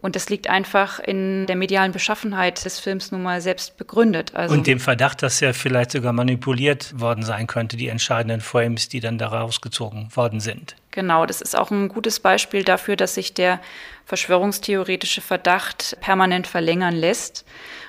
Und 0.01 0.15
das 0.15 0.29
liegt 0.29 0.49
einfach 0.49 1.01
in 1.01 1.47
der 1.47 1.57
medialen 1.57 1.91
Beschaffenheit 1.91 2.65
des 2.65 2.79
Films 2.79 3.11
nun 3.11 3.21
mal 3.25 3.41
selbst 3.41 3.77
begründet. 3.77 4.33
Also 4.33 4.55
und 4.55 4.69
dem 4.69 4.79
Verdacht, 4.79 5.23
dass 5.23 5.43
er 5.43 5.55
vielleicht 5.55 5.91
sogar 5.91 6.13
manipuliert 6.13 6.99
worden 7.01 7.25
sein 7.25 7.49
könnte, 7.49 7.77
die 7.77 7.89
entscheidenden 7.89 8.41
Frames, 8.41 8.89
die 8.89 9.01
dann 9.01 9.19
daraus 9.19 9.61
gezogen 9.61 10.09
worden 10.15 10.39
sind. 10.39 10.77
Genau, 10.93 11.27
das 11.27 11.41
ist 11.41 11.59
auch 11.59 11.73
ein 11.73 11.89
gutes 11.89 12.21
Beispiel 12.21 12.63
dafür, 12.63 12.95
dass 12.95 13.15
sich 13.17 13.35
der 13.35 13.61
verschwörungstheoretische 14.05 15.21
Verdacht 15.21 15.97
permanent 16.01 16.47
verlängern 16.47 16.95
lässt, 16.95 17.45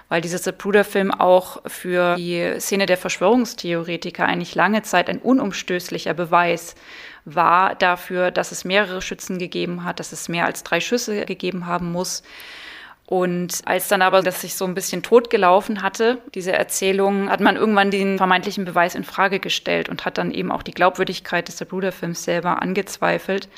weil 0.09 0.21
dieser 0.21 0.41
Zapruder-Film 0.41 1.11
auch 1.11 1.61
für 1.67 2.15
die 2.15 2.55
Szene 2.59 2.87
der 2.87 2.97
Verschwörungstheoretiker 2.97 4.25
eigentlich 4.25 4.55
lange 4.55 4.81
Zeit 4.81 5.09
ein 5.09 5.19
unumstößlicher 5.19 6.15
Beweis 6.15 6.73
war 6.73 7.08
dafür, 7.33 8.31
dass 8.31 8.51
es 8.51 8.65
mehrere 8.65 9.01
Schützen 9.01 9.37
gegeben 9.37 9.83
hat, 9.83 9.99
dass 9.99 10.11
es 10.11 10.29
mehr 10.29 10.45
als 10.45 10.63
drei 10.63 10.79
Schüsse 10.79 11.25
gegeben 11.25 11.65
haben 11.65 11.91
muss. 11.91 12.23
Und 13.05 13.61
als 13.65 13.87
dann 13.87 14.03
aber 14.03 14.21
das 14.21 14.41
sich 14.41 14.53
so 14.53 14.65
ein 14.65 14.75
bisschen 14.75 15.01
totgelaufen 15.01 15.81
hatte, 15.81 16.19
diese 16.35 16.51
Erzählung, 16.51 17.31
hat 17.31 17.39
man 17.39 17.55
irgendwann 17.55 17.89
den 17.89 18.17
vermeintlichen 18.17 18.65
Beweis 18.65 18.93
in 18.93 19.03
Frage 19.03 19.39
gestellt 19.39 19.89
und 19.89 20.05
hat 20.05 20.19
dann 20.19 20.29
eben 20.29 20.51
auch 20.51 20.61
die 20.61 20.73
Glaubwürdigkeit 20.73 21.47
des 21.47 21.57
Bruderfilms 21.57 22.23
selber 22.23 22.61
angezweifelt. 22.61 23.49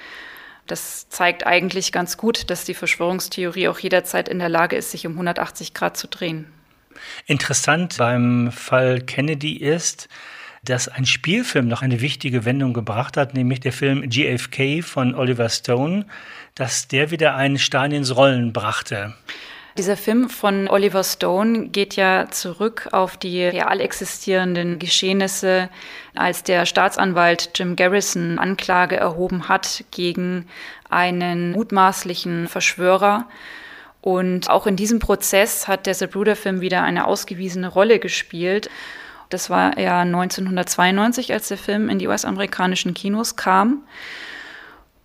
Das 0.68 1.10
zeigt 1.10 1.46
eigentlich 1.46 1.92
ganz 1.92 2.16
gut, 2.16 2.50
dass 2.50 2.64
die 2.64 2.74
Verschwörungstheorie 2.74 3.68
auch 3.68 3.80
jederzeit 3.80 4.30
in 4.30 4.40
der 4.40 4.48
Lage 4.48 4.78
ist, 4.78 4.92
sich 4.92 5.06
um 5.06 5.14
180 5.14 5.74
Grad 5.74 5.98
zu 5.98 6.08
drehen. 6.08 6.46
Interessant 7.26 7.98
beim 7.98 8.54
Fall 8.54 9.02
Kennedy 9.02 9.58
ist, 9.58 10.08
dass 10.64 10.88
ein 10.88 11.06
Spielfilm 11.06 11.68
noch 11.68 11.82
eine 11.82 12.02
wichtige 12.02 12.46
Wendung 12.46 12.74
gebracht 12.74 13.18
hat, 13.18 13.34
nämlich 13.34 13.62
der 13.62 13.74
Film 13.74 14.08
GFK 14.08 14.84
von 14.84 15.16
Oliver 15.16 15.50
Stone, 15.50 16.06
dass 16.56 16.88
der 16.88 17.10
wieder 17.10 17.36
einen 17.36 17.58
Stein 17.58 17.92
ins 17.92 18.16
Rollen 18.16 18.54
brachte. 18.54 19.16
Dieser 19.78 19.96
Film 19.96 20.30
von 20.30 20.68
Oliver 20.68 21.04
Stone 21.04 21.70
geht 21.70 21.96
ja 21.96 22.28
zurück 22.30 22.90
auf 22.92 23.16
die 23.16 23.42
real 23.44 23.80
existierenden 23.80 24.80
Geschehnisse, 24.80 25.70
als 26.14 26.44
der 26.44 26.66
Staatsanwalt 26.66 27.52
Jim 27.56 27.78
Garrison 27.78 28.38
Anklage 28.38 28.98
erhoben 28.98 29.48
hat 29.48 29.86
gegen 29.92 30.48
einen 30.90 31.54
mutmaßlichen 31.54 32.50
Verschwörer. 32.50 33.30
Und 34.02 34.50
auch 34.50 34.68
in 34.68 34.76
diesem 34.76 35.00
Prozess 35.00 35.70
hat 35.70 35.86
der 35.86 35.94
Zapruder-Film 35.94 36.60
wieder 36.60 36.84
eine 36.84 37.08
ausgewiesene 37.08 37.70
Rolle 37.70 38.00
gespielt. 38.00 38.70
Das 39.32 39.50
war 39.50 39.80
ja 39.80 40.02
1992, 40.02 41.34
als 41.34 41.48
der 41.48 41.58
Film 41.58 41.90
in 41.90 42.00
die 42.00 42.08
US-amerikanischen 42.08 42.94
Kinos 42.94 43.36
kam. 43.36 43.84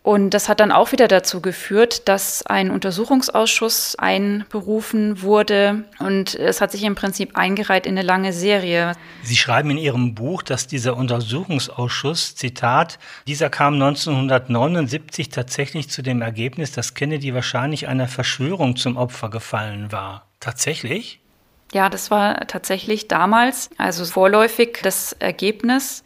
Und 0.06 0.30
das 0.30 0.49
hat 0.49 0.61
dann 0.61 0.71
auch 0.71 0.92
wieder 0.92 1.09
dazu 1.09 1.42
geführt, 1.42 2.06
dass 2.06 2.47
ein 2.47 2.71
Untersuchungsausschuss 2.71 3.97
einberufen 3.99 5.21
wurde 5.21 5.83
und 5.99 6.37
es 6.37 6.61
hat 6.61 6.71
sich 6.71 6.85
im 6.85 6.95
Prinzip 6.95 7.37
eingereiht 7.37 7.87
in 7.87 7.99
eine 7.99 8.06
lange 8.06 8.33
Serie. 8.33 8.92
Sie 9.25 9.35
schreiben 9.35 9.71
in 9.71 9.78
Ihrem 9.78 10.14
Buch, 10.14 10.45
dass 10.45 10.68
dieser 10.68 10.97
Untersuchungsausschuss, 10.97 12.37
Zitat, 12.37 13.00
dieser 13.26 13.50
kam 13.50 13.75
1979 13.75 15.30
tatsächlich 15.30 15.90
zu 15.90 16.02
dem 16.02 16.23
Ergebnis, 16.23 16.71
dass 16.71 16.95
Kennedy 16.95 17.35
wahrscheinlich 17.35 17.88
einer 17.88 18.06
Verschwörung 18.06 18.76
zum 18.76 18.97
Opfer 18.97 19.28
gefallen 19.28 19.90
war. 19.90 20.28
Tatsächlich? 20.38 21.18
Ja, 21.76 21.90
das 21.90 22.11
war 22.11 22.47
tatsächlich 22.47 23.06
damals, 23.06 23.68
also 23.76 24.06
vorläufig 24.06 24.78
das 24.83 25.12
Ergebnis. 25.12 26.04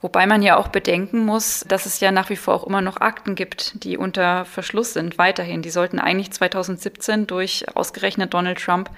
Wobei 0.00 0.26
man 0.26 0.42
ja 0.42 0.56
auch 0.56 0.66
bedenken 0.66 1.24
muss, 1.24 1.64
dass 1.68 1.86
es 1.86 2.00
ja 2.00 2.10
nach 2.10 2.30
wie 2.30 2.36
vor 2.36 2.54
auch 2.54 2.66
immer 2.66 2.80
noch 2.80 3.00
Akten 3.00 3.36
gibt, 3.36 3.84
die 3.84 3.96
unter 3.96 4.44
Verschluss 4.44 4.92
sind, 4.92 5.16
weiterhin. 5.16 5.62
Die 5.62 5.70
sollten 5.70 6.00
eigentlich 6.00 6.32
2017 6.32 7.28
durch 7.28 7.64
ausgerechnet 7.76 8.34
Donald 8.34 8.60
Trump 8.60 8.90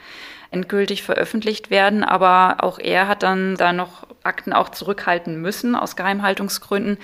endgültig 0.50 1.02
veröffentlicht 1.02 1.68
werden, 1.68 2.02
aber 2.02 2.64
auch 2.64 2.78
er 2.78 3.08
hat 3.08 3.22
dann 3.22 3.56
da 3.56 3.74
noch 3.74 4.05
Akten 4.26 4.52
auch 4.52 4.68
zurückhalten 4.68 5.40
müssen 5.40 5.74
aus 5.74 5.96
Geheimhaltungsgründen. 5.96 6.98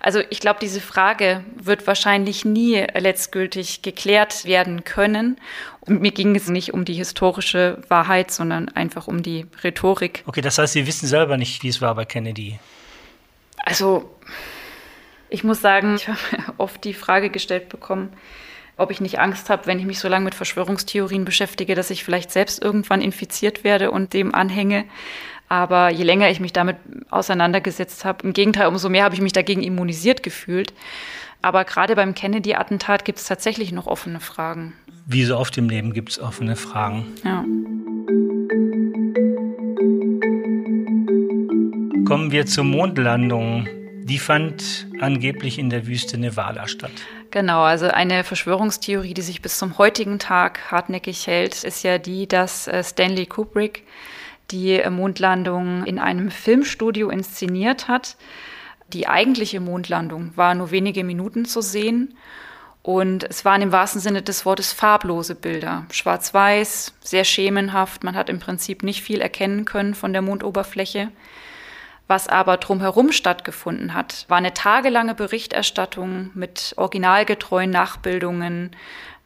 Also 0.00 0.20
ich 0.30 0.40
glaube, 0.40 0.60
diese 0.60 0.80
Frage 0.80 1.44
wird 1.54 1.86
wahrscheinlich 1.86 2.44
nie 2.44 2.86
letztgültig 2.94 3.82
geklärt 3.82 4.44
werden 4.44 4.84
können. 4.84 5.36
Und 5.80 6.00
mir 6.00 6.12
ging 6.12 6.34
es 6.36 6.48
nicht 6.48 6.72
um 6.72 6.84
die 6.84 6.94
historische 6.94 7.82
Wahrheit, 7.88 8.30
sondern 8.30 8.68
einfach 8.70 9.08
um 9.08 9.22
die 9.22 9.46
Rhetorik. 9.62 10.22
Okay, 10.26 10.40
das 10.40 10.58
heißt, 10.58 10.72
Sie 10.72 10.86
wissen 10.86 11.06
selber 11.06 11.36
nicht, 11.36 11.62
wie 11.62 11.68
es 11.68 11.80
war 11.80 11.94
bei 11.94 12.04
Kennedy. 12.04 12.58
Also 13.64 14.10
ich 15.30 15.44
muss 15.44 15.60
sagen, 15.60 15.96
ich 15.96 16.08
habe 16.08 16.18
oft 16.58 16.82
die 16.84 16.94
Frage 16.94 17.30
gestellt 17.30 17.68
bekommen, 17.68 18.12
ob 18.76 18.90
ich 18.90 19.00
nicht 19.00 19.18
Angst 19.18 19.50
habe, 19.50 19.66
wenn 19.66 19.78
ich 19.78 19.86
mich 19.86 19.98
so 19.98 20.08
lange 20.08 20.24
mit 20.24 20.34
Verschwörungstheorien 20.34 21.24
beschäftige, 21.24 21.74
dass 21.74 21.90
ich 21.90 22.04
vielleicht 22.04 22.30
selbst 22.30 22.62
irgendwann 22.62 23.02
infiziert 23.02 23.64
werde 23.64 23.90
und 23.90 24.12
dem 24.12 24.34
anhänge. 24.34 24.84
Aber 25.48 25.90
je 25.90 26.04
länger 26.04 26.30
ich 26.30 26.40
mich 26.40 26.52
damit 26.52 26.76
auseinandergesetzt 27.10 28.04
habe, 28.04 28.24
im 28.26 28.32
Gegenteil, 28.32 28.66
umso 28.66 28.88
mehr 28.88 29.04
habe 29.04 29.14
ich 29.14 29.20
mich 29.20 29.32
dagegen 29.32 29.62
immunisiert 29.62 30.22
gefühlt. 30.22 30.72
Aber 31.40 31.64
gerade 31.64 31.94
beim 31.94 32.14
Kennedy-Attentat 32.14 33.04
gibt 33.04 33.18
es 33.18 33.24
tatsächlich 33.24 33.72
noch 33.72 33.86
offene 33.86 34.20
Fragen. 34.20 34.74
Wie 35.06 35.24
so 35.24 35.38
oft 35.38 35.56
im 35.56 35.70
Leben 35.70 35.94
gibt 35.94 36.10
es 36.10 36.20
offene 36.20 36.56
Fragen. 36.56 37.06
Ja. 37.24 37.44
Kommen 42.04 42.30
wir 42.30 42.46
zur 42.46 42.64
Mondlandung. 42.64 43.68
Die 44.04 44.18
fand 44.18 44.86
angeblich 45.00 45.58
in 45.58 45.70
der 45.70 45.86
Wüste 45.86 46.18
Nevada 46.18 46.66
statt. 46.66 46.90
Genau, 47.30 47.62
also 47.62 47.88
eine 47.88 48.24
Verschwörungstheorie, 48.24 49.12
die 49.12 49.22
sich 49.22 49.42
bis 49.42 49.58
zum 49.58 49.76
heutigen 49.76 50.18
Tag 50.18 50.70
hartnäckig 50.70 51.26
hält, 51.26 51.62
ist 51.62 51.84
ja 51.84 51.98
die, 51.98 52.26
dass 52.26 52.66
äh, 52.66 52.82
Stanley 52.82 53.26
Kubrick 53.26 53.84
die 54.50 54.82
Mondlandung 54.90 55.84
in 55.84 55.98
einem 55.98 56.30
Filmstudio 56.30 57.10
inszeniert 57.10 57.88
hat. 57.88 58.16
Die 58.92 59.06
eigentliche 59.06 59.60
Mondlandung 59.60 60.32
war 60.36 60.54
nur 60.54 60.70
wenige 60.70 61.04
Minuten 61.04 61.44
zu 61.44 61.60
sehen. 61.60 62.16
Und 62.82 63.24
es 63.24 63.44
waren 63.44 63.60
im 63.60 63.72
wahrsten 63.72 64.00
Sinne 64.00 64.22
des 64.22 64.46
Wortes 64.46 64.72
farblose 64.72 65.34
Bilder. 65.34 65.84
Schwarz-weiß, 65.90 66.94
sehr 67.00 67.24
schemenhaft. 67.24 68.02
Man 68.02 68.16
hat 68.16 68.30
im 68.30 68.38
Prinzip 68.38 68.82
nicht 68.82 69.02
viel 69.02 69.20
erkennen 69.20 69.66
können 69.66 69.94
von 69.94 70.12
der 70.12 70.22
Mondoberfläche. 70.22 71.10
Was 72.06 72.26
aber 72.26 72.56
drumherum 72.56 73.12
stattgefunden 73.12 73.92
hat, 73.92 74.24
war 74.28 74.38
eine 74.38 74.54
tagelange 74.54 75.14
Berichterstattung 75.14 76.30
mit 76.32 76.72
originalgetreuen 76.78 77.70
Nachbildungen, 77.70 78.70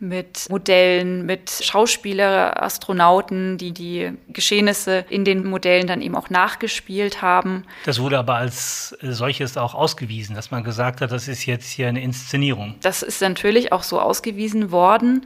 mit 0.02 0.50
Modellen, 0.50 1.24
mit 1.24 1.48
Schauspieler, 1.48 2.60
Astronauten, 2.60 3.56
die 3.56 3.72
die 3.72 4.12
Geschehnisse 4.28 5.04
in 5.08 5.24
den 5.24 5.46
Modellen 5.46 5.86
dann 5.86 6.02
eben 6.02 6.16
auch 6.16 6.28
nachgespielt 6.28 7.22
haben. 7.22 7.64
Das 7.84 8.00
wurde 8.00 8.18
aber 8.18 8.34
als 8.34 8.96
solches 9.00 9.56
auch 9.56 9.74
ausgewiesen, 9.74 10.34
dass 10.34 10.50
man 10.50 10.64
gesagt 10.64 11.00
hat, 11.00 11.12
das 11.12 11.28
ist 11.28 11.46
jetzt 11.46 11.70
hier 11.70 11.88
eine 11.88 12.02
Inszenierung. 12.02 12.74
Das 12.82 13.02
ist 13.02 13.22
natürlich 13.22 13.72
auch 13.72 13.84
so 13.84 14.00
ausgewiesen 14.00 14.72
worden. 14.72 15.24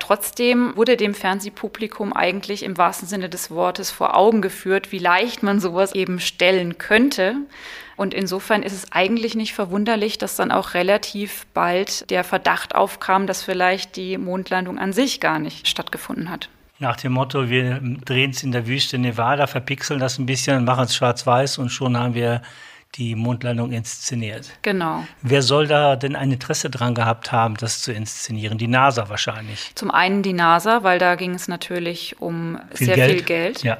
Trotzdem 0.00 0.76
wurde 0.76 0.96
dem 0.96 1.14
Fernsehpublikum 1.14 2.12
eigentlich 2.12 2.64
im 2.64 2.76
wahrsten 2.76 3.08
Sinne 3.08 3.28
des 3.28 3.50
Wortes 3.50 3.90
vor 3.90 4.16
Augen 4.16 4.42
geführt, 4.42 4.90
wie 4.92 4.98
leicht 4.98 5.42
man 5.42 5.60
sowas 5.60 5.94
eben 5.94 6.20
stellen 6.20 6.78
könnte. 6.78 7.36
Und 7.96 8.12
insofern 8.12 8.62
ist 8.62 8.72
es 8.72 8.92
eigentlich 8.92 9.34
nicht 9.34 9.54
verwunderlich, 9.54 10.18
dass 10.18 10.36
dann 10.36 10.50
auch 10.50 10.74
relativ 10.74 11.46
bald 11.54 12.10
der 12.10 12.24
Verdacht 12.24 12.74
aufkam, 12.74 13.26
dass 13.26 13.42
vielleicht 13.42 13.96
die 13.96 14.18
Mondlandung 14.18 14.78
an 14.78 14.92
sich 14.92 15.20
gar 15.20 15.38
nicht 15.38 15.66
stattgefunden 15.66 16.30
hat. 16.30 16.50
Nach 16.78 16.96
dem 16.96 17.12
Motto, 17.12 17.48
wir 17.48 17.80
drehen 18.04 18.32
es 18.32 18.42
in 18.42 18.52
der 18.52 18.66
Wüste 18.66 18.98
Nevada, 18.98 19.46
verpixeln 19.46 19.98
das 19.98 20.18
ein 20.18 20.26
bisschen, 20.26 20.64
machen 20.64 20.84
es 20.84 20.94
schwarz-weiß 20.94 21.56
und 21.56 21.70
schon 21.70 21.96
haben 21.96 22.12
wir 22.14 22.42
die 22.96 23.14
Mondlandung 23.14 23.72
inszeniert. 23.72 24.50
Genau. 24.62 25.04
Wer 25.22 25.42
soll 25.42 25.66
da 25.66 25.96
denn 25.96 26.16
ein 26.16 26.32
Interesse 26.32 26.70
dran 26.70 26.94
gehabt 26.94 27.32
haben, 27.32 27.56
das 27.56 27.82
zu 27.82 27.92
inszenieren? 27.92 28.58
Die 28.58 28.68
NASA 28.68 29.08
wahrscheinlich. 29.08 29.72
Zum 29.74 29.90
einen 29.90 30.22
die 30.22 30.32
NASA, 30.32 30.82
weil 30.82 30.98
da 30.98 31.14
ging 31.14 31.34
es 31.34 31.48
natürlich 31.48 32.20
um 32.20 32.58
viel 32.72 32.86
sehr 32.86 32.96
Geld. 32.96 33.12
viel 33.12 33.22
Geld. 33.22 33.62
Ja. 33.62 33.78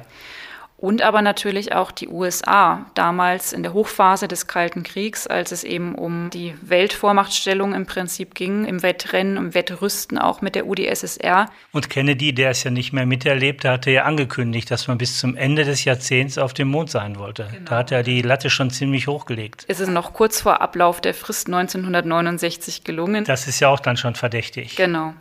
Und 0.79 1.01
aber 1.01 1.23
natürlich 1.23 1.73
auch 1.73 1.89
die 1.89 2.07
USA, 2.07 2.85
damals 2.93 3.51
in 3.51 3.63
der 3.63 3.73
Hochphase 3.73 4.27
des 4.27 4.45
Kalten 4.45 4.83
Kriegs, 4.83 5.25
als 5.25 5.51
es 5.51 5.63
eben 5.63 5.95
um 5.95 6.29
die 6.29 6.53
Weltvormachtstellung 6.61 7.73
im 7.73 7.87
Prinzip 7.87 8.35
ging, 8.35 8.63
im 8.65 8.83
Wettrennen, 8.83 9.37
im 9.37 9.53
Wettrüsten 9.55 10.19
auch 10.19 10.41
mit 10.41 10.53
der 10.53 10.67
UdSSR. 10.67 11.49
Und 11.71 11.89
Kennedy, 11.89 12.31
der 12.31 12.51
es 12.51 12.63
ja 12.63 12.69
nicht 12.69 12.93
mehr 12.93 13.07
miterlebt, 13.07 13.65
hatte 13.65 13.89
ja 13.89 14.03
angekündigt, 14.03 14.69
dass 14.69 14.87
man 14.87 14.99
bis 14.99 15.17
zum 15.17 15.35
Ende 15.35 15.63
des 15.65 15.83
Jahrzehnts 15.83 16.37
auf 16.37 16.53
dem 16.53 16.67
Mond 16.67 16.91
sein 16.91 17.17
wollte. 17.17 17.47
Genau. 17.51 17.69
Da 17.71 17.77
hat 17.77 17.91
er 17.91 18.03
die 18.03 18.21
Latte 18.21 18.51
schon 18.51 18.69
ziemlich 18.69 19.07
hochgelegt. 19.07 19.65
Es 19.67 19.79
ist 19.79 19.89
noch 19.89 20.13
kurz 20.13 20.41
vor 20.41 20.61
Ablauf 20.61 21.01
der 21.01 21.15
Frist 21.15 21.47
1969 21.47 22.83
gelungen. 22.83 23.25
Das 23.25 23.47
ist 23.47 23.59
ja 23.59 23.69
auch 23.69 23.79
dann 23.79 23.97
schon 23.97 24.13
verdächtig. 24.13 24.75
Genau. 24.75 25.15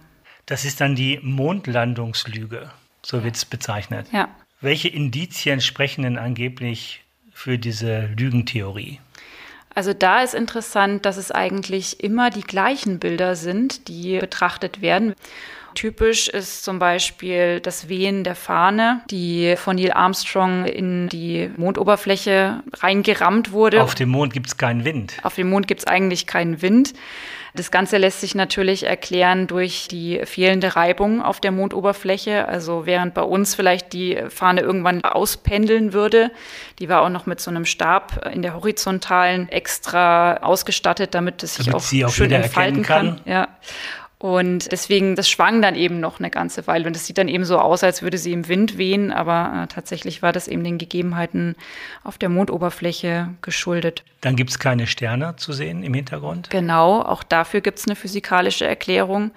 Das 0.44 0.66
ist 0.66 0.82
dann 0.82 0.94
die 0.94 1.18
Mondlandungslüge, 1.22 2.70
so 3.00 3.24
wird 3.24 3.36
es 3.36 3.46
bezeichnet. 3.46 4.06
Ja. 4.12 4.28
Welche 4.66 4.88
Indizien 4.88 5.60
sprechen 5.60 6.02
denn 6.02 6.18
angeblich 6.18 7.04
für 7.32 7.56
diese 7.56 8.08
Lügentheorie? 8.18 8.98
Also 9.72 9.92
da 9.92 10.22
ist 10.22 10.34
interessant, 10.34 11.06
dass 11.06 11.18
es 11.18 11.30
eigentlich 11.30 12.02
immer 12.02 12.30
die 12.30 12.40
gleichen 12.40 12.98
Bilder 12.98 13.36
sind, 13.36 13.86
die 13.86 14.18
betrachtet 14.18 14.82
werden. 14.82 15.14
Typisch 15.76 16.26
ist 16.26 16.64
zum 16.64 16.80
Beispiel 16.80 17.60
das 17.60 17.88
Wehen 17.88 18.24
der 18.24 18.34
Fahne, 18.34 19.02
die 19.08 19.54
von 19.56 19.76
Neil 19.76 19.92
Armstrong 19.92 20.64
in 20.64 21.08
die 21.10 21.48
Mondoberfläche 21.56 22.64
reingerammt 22.72 23.52
wurde. 23.52 23.84
Auf 23.84 23.94
dem 23.94 24.08
Mond 24.08 24.32
gibt 24.32 24.48
es 24.48 24.56
keinen 24.56 24.84
Wind. 24.84 25.14
Auf 25.22 25.36
dem 25.36 25.48
Mond 25.48 25.68
gibt 25.68 25.82
es 25.82 25.86
eigentlich 25.86 26.26
keinen 26.26 26.60
Wind. 26.60 26.92
Das 27.56 27.70
Ganze 27.70 27.96
lässt 27.96 28.20
sich 28.20 28.34
natürlich 28.34 28.84
erklären 28.84 29.46
durch 29.46 29.88
die 29.88 30.20
fehlende 30.24 30.76
Reibung 30.76 31.22
auf 31.22 31.40
der 31.40 31.50
Mondoberfläche. 31.50 32.46
Also 32.46 32.86
während 32.86 33.14
bei 33.14 33.22
uns 33.22 33.54
vielleicht 33.54 33.92
die 33.92 34.18
Fahne 34.28 34.60
irgendwann 34.60 35.02
auspendeln 35.02 35.92
würde, 35.92 36.30
die 36.78 36.88
war 36.88 37.02
auch 37.02 37.08
noch 37.08 37.26
mit 37.26 37.40
so 37.40 37.50
einem 37.50 37.64
Stab 37.64 38.30
in 38.32 38.42
der 38.42 38.54
horizontalen 38.54 39.48
extra 39.48 40.36
ausgestattet, 40.38 41.14
damit 41.14 41.42
es 41.42 41.56
sich 41.56 41.66
damit 41.66 41.82
auch, 41.82 42.08
auch 42.08 42.12
schön 42.12 42.30
entfalten 42.30 42.82
kann. 42.82 43.22
kann. 43.24 43.32
Ja. 43.32 43.48
Und 44.18 44.72
deswegen, 44.72 45.14
das 45.14 45.28
schwang 45.28 45.60
dann 45.60 45.74
eben 45.74 46.00
noch 46.00 46.20
eine 46.20 46.30
ganze 46.30 46.66
Weile. 46.66 46.86
Und 46.86 46.96
es 46.96 47.06
sieht 47.06 47.18
dann 47.18 47.28
eben 47.28 47.44
so 47.44 47.58
aus, 47.58 47.84
als 47.84 48.00
würde 48.00 48.16
sie 48.16 48.32
im 48.32 48.48
Wind 48.48 48.78
wehen, 48.78 49.12
aber 49.12 49.64
äh, 49.64 49.66
tatsächlich 49.66 50.22
war 50.22 50.32
das 50.32 50.48
eben 50.48 50.64
den 50.64 50.78
Gegebenheiten 50.78 51.54
auf 52.02 52.16
der 52.16 52.30
Mondoberfläche 52.30 53.28
geschuldet. 53.42 54.04
Dann 54.22 54.34
gibt 54.34 54.50
es 54.50 54.58
keine 54.58 54.86
Sterne 54.86 55.36
zu 55.36 55.52
sehen 55.52 55.82
im 55.82 55.92
Hintergrund? 55.92 56.48
Genau, 56.48 57.02
auch 57.02 57.22
dafür 57.22 57.60
gibt 57.60 57.78
es 57.78 57.86
eine 57.86 57.94
physikalische 57.94 58.66
Erklärung 58.66 59.32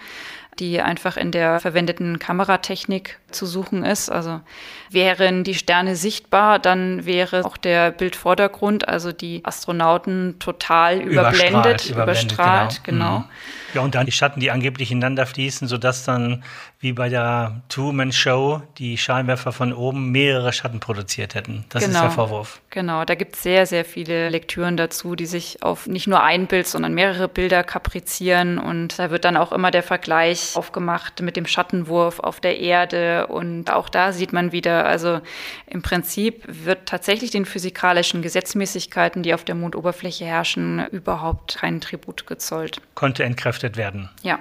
die 0.60 0.82
einfach 0.82 1.18
in 1.18 1.32
der 1.32 1.60
verwendeten 1.60 2.20
Kameratechnik 2.20 3.18
zu 3.32 3.46
suchen 3.46 3.84
ist. 3.84 4.10
Also 4.10 4.42
wären 4.89 5.44
die 5.44 5.56
Sterne 5.56 5.96
sichtbar, 5.96 6.60
dann 6.60 7.06
wäre 7.06 7.46
auch 7.46 7.58
der 7.58 7.92
Bildvordergrund, 7.92 8.88
also 8.88 9.12
die 9.12 9.42
Astronauten 9.46 10.38
total 10.39 11.00
überblendet, 11.00 11.89
überstrahlt, 11.89 11.89
überblendet, 11.89 12.84
genau. 12.84 13.06
genau. 13.06 13.18
Mhm. 13.20 13.26
Ja, 13.73 13.82
und 13.82 13.95
dann 13.95 14.05
die 14.05 14.12
Schatten, 14.12 14.39
die 14.39 14.51
angeblich 14.51 14.91
ineinander 14.91 15.25
fließen, 15.25 15.67
sodass 15.67 16.03
dann 16.03 16.43
wie 16.79 16.93
bei 16.93 17.10
der 17.10 17.62
Two-Man-Show 17.67 18.62
die 18.77 18.97
Scheinwerfer 18.97 19.51
von 19.51 19.73
oben 19.73 20.12
mehrere 20.12 20.53
Schatten 20.53 20.79
produziert 20.79 21.36
hätten. 21.36 21.65
Das 21.69 21.84
genau. 21.84 21.97
ist 21.97 22.03
der 22.03 22.12
Vorwurf. 22.12 22.62
Genau, 22.69 23.03
da 23.03 23.15
gibt 23.15 23.36
es 23.36 23.43
sehr, 23.43 23.65
sehr 23.65 23.84
viele 23.84 24.29
Lektüren 24.29 24.77
dazu, 24.77 25.15
die 25.15 25.25
sich 25.25 25.62
auf 25.62 25.88
nicht 25.88 26.08
nur 26.08 26.23
ein 26.23 26.47
Bild, 26.47 26.67
sondern 26.67 26.93
mehrere 26.93 27.27
Bilder 27.27 27.63
kaprizieren. 27.63 28.58
Und 28.58 28.97
da 28.97 29.12
wird 29.12 29.25
dann 29.25 29.36
auch 29.36 29.51
immer 29.51 29.71
der 29.71 29.84
Vergleich 29.84 30.55
aufgemacht 30.55 31.21
mit 31.21 31.36
dem 31.36 31.45
Schattenwurf 31.45 32.19
auf 32.21 32.39
der 32.39 32.60
Erde. 32.60 33.27
Und 33.27 33.71
auch 33.71 33.89
da 33.89 34.13
sieht 34.13 34.32
man 34.32 34.53
wieder, 34.53 34.86
also 34.86 35.19
im 35.67 35.82
Prinzip 35.82 36.43
wird 36.47 36.86
tatsächlich 36.86 37.32
den 37.32 37.45
physikalischen 37.45 38.21
Gesetzmäßigkeiten, 38.21 39.21
die 39.21 39.34
auf 39.34 39.43
der 39.43 39.55
Mondoberfläche 39.55 40.25
herrschen, 40.25 40.88
überhaupt 40.91 41.58
kein 41.58 41.82
Tribut 41.82 42.25
gezollt. 42.25 42.82
Konnte 42.95 43.25
entkräftet 43.25 43.59
werden. 43.78 44.10
Ja. 44.24 44.39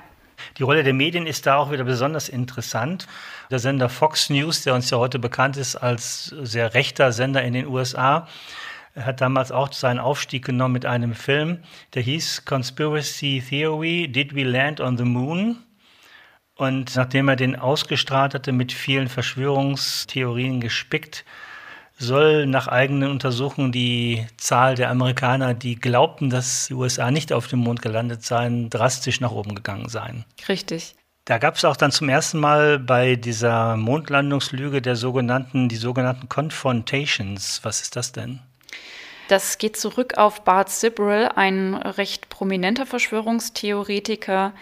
Die 0.57 0.63
Rolle 0.63 0.83
der 0.83 0.95
Medien 0.95 1.27
ist 1.27 1.47
da 1.47 1.57
auch 1.57 1.73
wieder 1.73 1.85
besonders 1.85 2.29
interessant. 2.29 3.07
Der 3.51 3.59
Sender 3.59 3.89
Fox 3.89 4.31
News, 4.31 4.63
der 4.63 4.75
uns 4.75 4.91
ja 4.91 4.99
heute 4.99 5.19
bekannt 5.19 5.57
ist 5.57 5.77
als 5.77 6.27
sehr 6.27 6.75
rechter 6.75 7.13
Sender 7.13 7.43
in 7.43 7.53
den 7.53 7.67
USA, 7.67 8.29
hat 8.97 9.21
damals 9.21 9.53
auch 9.53 9.73
seinen 9.73 9.99
Aufstieg 9.99 10.45
genommen 10.45 10.73
mit 10.73 10.87
einem 10.87 11.15
Film, 11.15 11.63
der 11.95 12.03
hieß 12.03 12.45
Conspiracy 12.45 13.43
Theory, 13.49 14.09
Did 14.09 14.35
We 14.35 14.45
Land 14.45 14.81
on 14.81 14.97
the 14.97 15.05
Moon? 15.05 15.59
Und 16.57 16.97
nachdem 16.97 17.29
er 17.29 17.37
den 17.37 17.55
ausgestrahlt 17.55 18.35
hatte, 18.35 18.51
mit 18.51 18.73
vielen 18.73 19.09
Verschwörungstheorien 19.09 20.61
gespickt, 20.61 21.25
soll 21.99 22.47
nach 22.47 22.69
eigenen 22.69 23.11
Untersuchungen 23.11 23.73
die 23.73 24.27
Zahl 24.37 24.77
der 24.77 24.91
Amerikaner, 24.91 25.55
die 25.55 25.77
glaubten, 25.77 26.31
dass 26.31 26.69
die 26.69 26.75
USA 26.75 27.11
nicht 27.11 27.33
auf 27.33 27.49
dem 27.49 27.59
Mond 27.59 27.83
gelandet 27.83 28.25
seien, 28.25 28.71
drastisch 28.71 29.21
nach 29.21 29.33
oben 29.33 29.55
gegangen 29.55 29.89
sein. 29.89 30.25
Richtig. 30.49 30.95
Da 31.25 31.37
gab 31.37 31.57
es 31.57 31.65
auch 31.65 31.77
dann 31.77 31.93
zum 31.93 32.09
ersten 32.09 32.39
Mal 32.39 32.79
bei 32.79 33.17
dieser 33.17 33.77
Mondlandungslüge 33.77 34.81
der 34.81 34.97
sogenannten, 34.97 35.69
die 35.69 35.77
sogenannten 35.77 36.29
Confrontations. 36.29 37.61
Was 37.65 37.83
ist 37.83 37.97
das 37.97 38.13
denn? 38.13 38.41
Das 39.29 39.59
geht 39.59 39.77
zurück 39.77 40.17
auf 40.17 40.43
Bart 40.45 40.71
Sibrel, 40.71 41.29
ein 41.35 41.75
recht 41.75 42.31
prominenter 42.31 42.87
Verschwörungstheoretiker, 42.87 44.55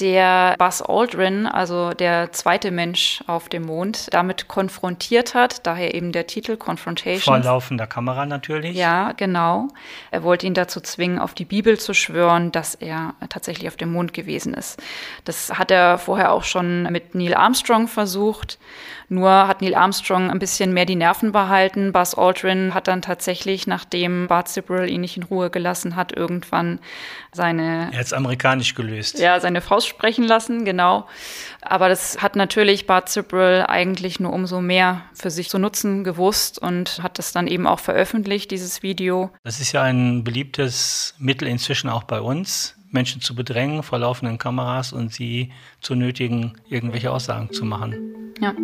der 0.00 0.56
Buzz 0.58 0.82
Aldrin, 0.82 1.46
also 1.46 1.92
der 1.92 2.32
zweite 2.32 2.72
Mensch 2.72 3.22
auf 3.28 3.48
dem 3.48 3.62
Mond, 3.62 4.12
damit 4.12 4.48
konfrontiert 4.48 5.34
hat. 5.34 5.66
Daher 5.66 5.94
eben 5.94 6.10
der 6.10 6.26
Titel 6.26 6.56
Confrontation. 6.56 7.36
Vor 7.36 7.38
laufender 7.38 7.86
Kamera 7.86 8.26
natürlich. 8.26 8.76
Ja, 8.76 9.12
genau. 9.12 9.68
Er 10.10 10.24
wollte 10.24 10.46
ihn 10.46 10.54
dazu 10.54 10.80
zwingen, 10.80 11.20
auf 11.20 11.34
die 11.34 11.44
Bibel 11.44 11.78
zu 11.78 11.94
schwören, 11.94 12.50
dass 12.50 12.74
er 12.74 13.14
tatsächlich 13.28 13.68
auf 13.68 13.76
dem 13.76 13.92
Mond 13.92 14.12
gewesen 14.12 14.54
ist. 14.54 14.82
Das 15.24 15.56
hat 15.56 15.70
er 15.70 15.98
vorher 15.98 16.32
auch 16.32 16.44
schon 16.44 16.84
mit 16.90 17.14
Neil 17.14 17.34
Armstrong 17.34 17.86
versucht. 17.86 18.58
Nur 19.08 19.46
hat 19.46 19.62
Neil 19.62 19.74
Armstrong 19.74 20.30
ein 20.30 20.38
bisschen 20.38 20.72
mehr 20.72 20.86
die 20.86 20.96
Nerven 20.96 21.30
behalten. 21.30 21.92
Buzz 21.92 22.14
Aldrin 22.14 22.74
hat 22.74 22.88
dann 22.88 23.02
tatsächlich, 23.02 23.66
nachdem 23.66 24.26
Bart 24.26 24.48
Sibrel 24.48 24.88
ihn 24.90 25.02
nicht 25.02 25.16
in 25.16 25.22
Ruhe 25.22 25.50
gelassen 25.50 25.94
hat, 25.94 26.10
irgendwann 26.16 26.80
seine. 27.32 27.90
Er 27.92 27.98
hat 27.98 28.06
es 28.06 28.12
amerikanisch 28.12 28.74
gelöst. 28.74 29.18
Ja, 29.18 29.38
seine 29.40 29.60
Faust 29.60 29.83
sprechen 29.86 30.24
lassen, 30.24 30.64
genau. 30.64 31.06
Aber 31.62 31.88
das 31.88 32.22
hat 32.22 32.36
natürlich 32.36 32.86
Bart 32.86 33.08
Sibrel 33.08 33.64
eigentlich 33.66 34.20
nur 34.20 34.32
umso 34.32 34.60
mehr 34.60 35.02
für 35.14 35.30
sich 35.30 35.48
zu 35.48 35.58
nutzen 35.58 36.04
gewusst 36.04 36.58
und 36.58 37.02
hat 37.02 37.18
das 37.18 37.32
dann 37.32 37.46
eben 37.46 37.66
auch 37.66 37.80
veröffentlicht, 37.80 38.50
dieses 38.50 38.82
Video. 38.82 39.30
Das 39.42 39.60
ist 39.60 39.72
ja 39.72 39.82
ein 39.82 40.24
beliebtes 40.24 41.14
Mittel 41.18 41.48
inzwischen 41.48 41.88
auch 41.88 42.04
bei 42.04 42.20
uns. 42.20 42.76
Menschen 42.90 43.20
zu 43.20 43.34
bedrängen 43.34 43.82
vor 43.82 43.98
laufenden 43.98 44.38
Kameras 44.38 44.92
und 44.92 45.12
sie 45.12 45.50
zu 45.80 45.94
nötigen, 45.96 46.54
irgendwelche 46.68 47.10
Aussagen 47.10 47.50
zu 47.50 47.64
machen. 47.64 48.32
Ja. 48.40 48.54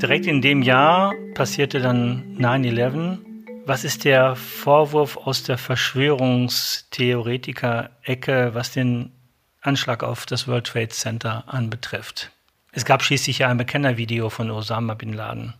Direkt 0.00 0.26
in 0.26 0.42
dem 0.42 0.62
Jahr 0.62 1.14
passierte 1.34 1.80
dann 1.80 2.36
9-11. 2.38 3.25
Was 3.68 3.82
ist 3.82 4.04
der 4.04 4.36
Vorwurf 4.36 5.16
aus 5.16 5.42
der 5.42 5.58
Verschwörungstheoretiker-Ecke, 5.58 8.50
was 8.54 8.70
den 8.70 9.10
Anschlag 9.60 10.04
auf 10.04 10.24
das 10.24 10.46
World 10.46 10.68
Trade 10.68 10.90
Center 10.90 11.42
anbetrifft? 11.48 12.30
Es 12.70 12.84
gab 12.84 13.02
schließlich 13.02 13.38
ja 13.38 13.48
ein 13.48 13.56
Bekennervideo 13.56 14.30
von 14.30 14.52
Osama 14.52 14.94
bin 14.94 15.12
Laden. 15.12 15.54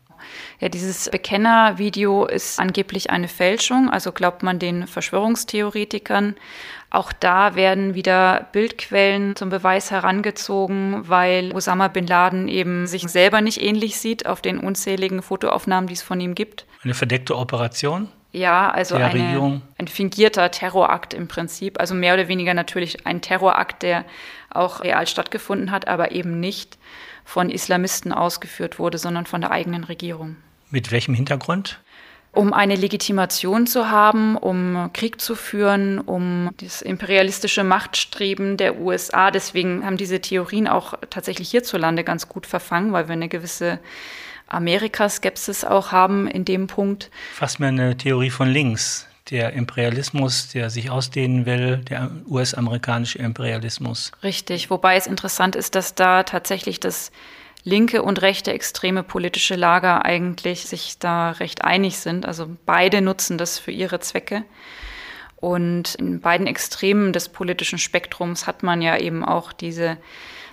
Ja, 0.61 0.69
dieses 0.69 1.11
Bekennervideo 1.11 2.27
ist 2.27 2.61
angeblich 2.61 3.11
eine 3.11 3.27
Fälschung, 3.27 3.90
also 3.90 4.12
glaubt 4.12 4.45
man 4.45 4.61
den 4.61 4.87
Verschwörungstheoretikern. 4.87 6.37
Auch 6.90 7.12
da 7.12 7.57
werden 7.57 7.97
wieder 7.97 8.47
Bildquellen 8.53 9.35
zum 9.35 9.49
Beweis 9.49 9.90
herangezogen, 9.90 11.09
weil 11.09 11.53
Osama 11.53 11.88
bin 11.88 12.07
Laden 12.07 12.47
eben 12.47 12.87
sich 12.87 13.09
selber 13.09 13.40
nicht 13.40 13.61
ähnlich 13.61 13.99
sieht 13.99 14.27
auf 14.27 14.40
den 14.40 14.59
unzähligen 14.59 15.23
Fotoaufnahmen, 15.23 15.88
die 15.88 15.95
es 15.95 16.03
von 16.03 16.21
ihm 16.21 16.37
gibt. 16.37 16.66
Eine 16.87 16.94
verdeckte 16.94 17.37
Operation? 17.37 18.09
Ja, 18.31 18.70
also 18.70 18.94
eine, 18.94 19.61
ein 19.77 19.88
fingierter 19.88 20.53
Terrorakt 20.53 21.14
im 21.14 21.27
Prinzip. 21.27 21.81
Also 21.81 21.96
mehr 21.96 22.14
oder 22.14 22.29
weniger 22.29 22.55
natürlich 22.55 23.05
ein 23.09 23.20
Terrorakt, 23.20 23.83
der 23.83 24.05
auch 24.51 24.85
real 24.85 25.05
stattgefunden 25.09 25.72
hat, 25.72 25.88
aber 25.88 26.12
eben 26.12 26.38
nicht 26.38 26.79
von 27.25 27.51
Islamisten 27.51 28.12
ausgeführt 28.12 28.79
wurde, 28.79 28.99
sondern 28.99 29.27
von 29.27 29.40
der 29.40 29.51
eigenen 29.51 29.83
Regierung. 29.83 30.37
Mit 30.70 30.92
welchem 30.92 31.14
Hintergrund? 31.14 31.81
Um 32.31 32.53
eine 32.53 32.77
Legitimation 32.77 33.66
zu 33.66 33.90
haben, 33.90 34.37
um 34.37 34.90
Krieg 34.92 35.20
zu 35.20 35.35
führen, 35.35 35.99
um 35.99 36.51
das 36.59 36.83
imperialistische 36.83 37.64
Machtstreben 37.64 38.59
der 38.59 38.79
USA. 38.79 39.33
Deswegen 39.33 39.85
haben 39.85 39.96
diese 39.96 40.20
Theorien 40.20 40.68
auch 40.68 40.94
tatsächlich 41.11 41.51
hierzulande 41.51 42.05
ganz 42.05 42.29
gut 42.29 42.46
verfangen, 42.46 42.92
weil 42.92 43.09
wir 43.09 43.14
eine 43.14 43.29
gewisse 43.29 43.81
Amerikaskepsis 44.49 45.65
auch 45.65 45.93
haben 45.93 46.29
in 46.29 46.45
dem 46.45 46.67
Punkt. 46.67 47.11
Fast 47.35 47.61
mehr 47.61 47.71
eine 47.71 47.97
Theorie 47.97 48.31
von 48.31 48.49
links 48.49 49.07
der 49.31 49.53
Imperialismus, 49.55 50.49
der 50.49 50.71
sich 50.71 50.91
ausdehnen 50.91 51.47
will, 51.47 51.79
der 51.79 52.11
US-amerikanische 52.29 53.19
Imperialismus. 53.19 54.13
Richtig, 54.23 54.71
wobei 54.71 54.97
es 54.97 55.07
interessant 55.07 55.57
ist, 55.57 55.75
dass 55.75 55.95
da 55.95 56.23
tatsächlich 56.23 56.79
das 56.79 57.11
linke 57.65 58.03
und 58.03 58.23
rechte 58.23 58.53
extreme 58.53 59.03
politische 59.03 59.57
Lager 59.57 60.05
eigentlich 60.05 60.67
sich 60.67 60.99
da 61.01 61.33
recht 61.33 61.65
einig 61.65 61.99
sind. 61.99 62.25
Also 62.25 62.49
beide 62.65 63.01
nutzen 63.01 63.39
das 63.39 63.59
für 63.59 63.73
ihre 63.73 63.99
Zwecke. 63.99 64.45
Und 65.37 65.97
in 65.97 66.21
beiden 66.21 66.47
Extremen 66.47 67.13
des 67.13 67.29
politischen 67.29 67.79
Spektrums 67.79 68.47
hat 68.47 68.63
man 68.63 68.81
ja 68.81 68.97
eben 68.97 69.25
auch 69.25 69.53
diese 69.53 69.97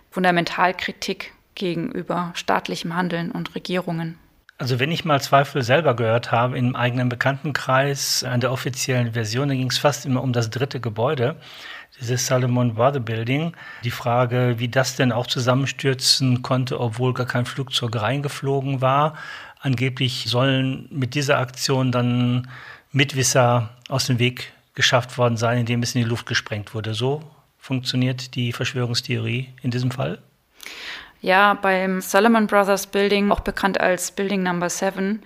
Fundamentalkritik 0.10 1.34
gegenüber 1.56 2.32
staatlichem 2.36 2.96
Handeln 2.96 3.32
und 3.32 3.56
Regierungen. 3.56 4.18
Also 4.60 4.80
wenn 4.80 4.92
ich 4.92 5.04
mal 5.04 5.20
Zweifel 5.20 5.64
selber 5.64 5.96
gehört 5.96 6.32
habe 6.32 6.58
im 6.58 6.76
eigenen 6.76 7.10
Bekanntenkreis 7.10 8.24
an 8.24 8.40
der 8.40 8.52
offiziellen 8.52 9.14
Version, 9.14 9.50
da 9.50 9.56
ging 9.56 9.70
es 9.70 9.80
fast 9.80 10.06
immer 10.06 10.22
um 10.22 10.32
das 10.32 10.52
dritte 10.52 10.80
Gebäude, 10.80 11.36
dieses 12.00 12.28
Salomon 12.28 12.76
Brothers 12.76 13.04
Building. 13.04 13.54
Die 13.84 13.92
Frage, 13.92 14.56
wie 14.60 14.70
das 14.70 14.96
denn 14.96 15.12
auch 15.12 15.28
zusammenstürzen 15.28 16.44
konnte, 16.44 16.80
obwohl 16.80 17.14
gar 17.14 17.26
kein 17.26 17.46
Flugzeug 17.46 18.00
reingeflogen 18.00 18.80
war. 18.80 19.16
Angeblich 19.60 20.26
sollen 20.28 20.88
mit 20.92 21.16
dieser 21.16 21.40
Aktion 21.40 21.92
dann 21.92 22.48
Mitwisser 22.92 23.70
aus 23.90 24.08
dem 24.08 24.20
Weg 24.20 24.54
geschafft 24.76 25.18
worden 25.18 25.38
sein, 25.38 25.58
indem 25.58 25.84
es 25.84 25.96
in 25.96 26.04
die 26.04 26.10
Luft 26.10 26.26
gesprengt 26.26 26.74
wurde. 26.74 26.94
So 26.94 27.24
funktioniert 27.58 28.36
die 28.36 28.54
Verschwörungstheorie 28.54 29.50
in 29.62 29.72
diesem 29.72 29.92
Fall? 29.92 30.20
Ja, 31.24 31.54
beim 31.54 32.02
Solomon 32.02 32.48
Brothers 32.48 32.86
Building, 32.86 33.32
auch 33.32 33.40
bekannt 33.40 33.80
als 33.80 34.12
Building 34.12 34.44
Number 34.44 34.70
7, 34.70 35.22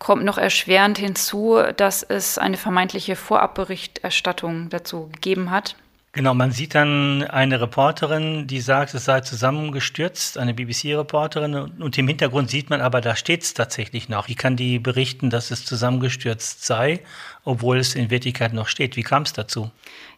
kommt 0.00 0.24
noch 0.24 0.38
erschwerend 0.38 0.98
hinzu, 0.98 1.60
dass 1.76 2.02
es 2.02 2.36
eine 2.36 2.56
vermeintliche 2.56 3.14
Vorabberichterstattung 3.14 4.70
dazu 4.70 5.08
gegeben 5.12 5.52
hat. 5.52 5.76
Genau, 6.10 6.34
man 6.34 6.50
sieht 6.50 6.74
dann 6.74 7.22
eine 7.22 7.60
Reporterin, 7.60 8.48
die 8.48 8.60
sagt, 8.60 8.94
es 8.94 9.04
sei 9.04 9.20
zusammengestürzt, 9.20 10.36
eine 10.36 10.52
BBC-Reporterin, 10.52 11.54
und 11.54 11.96
im 11.96 12.08
Hintergrund 12.08 12.50
sieht 12.50 12.68
man 12.68 12.80
aber, 12.80 13.00
da 13.00 13.14
steht 13.14 13.42
es 13.42 13.54
tatsächlich 13.54 14.08
noch. 14.08 14.26
Wie 14.26 14.34
kann 14.34 14.56
die 14.56 14.80
berichten, 14.80 15.30
dass 15.30 15.52
es 15.52 15.64
zusammengestürzt 15.64 16.64
sei, 16.64 17.00
obwohl 17.44 17.76
es 17.78 17.94
in 17.94 18.10
Wirklichkeit 18.10 18.52
noch 18.52 18.66
steht? 18.66 18.96
Wie 18.96 19.02
kam 19.04 19.22
es 19.22 19.32
dazu? 19.32 19.70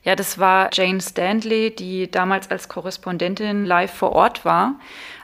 Ja, 0.05 0.15
das 0.15 0.39
war 0.39 0.71
Jane 0.73 1.01
Stanley, 1.01 1.75
die 1.75 2.09
damals 2.11 2.51
als 2.51 2.69
Korrespondentin 2.69 3.67
live 3.67 3.93
vor 3.93 4.13
Ort 4.13 4.45
war 4.45 4.77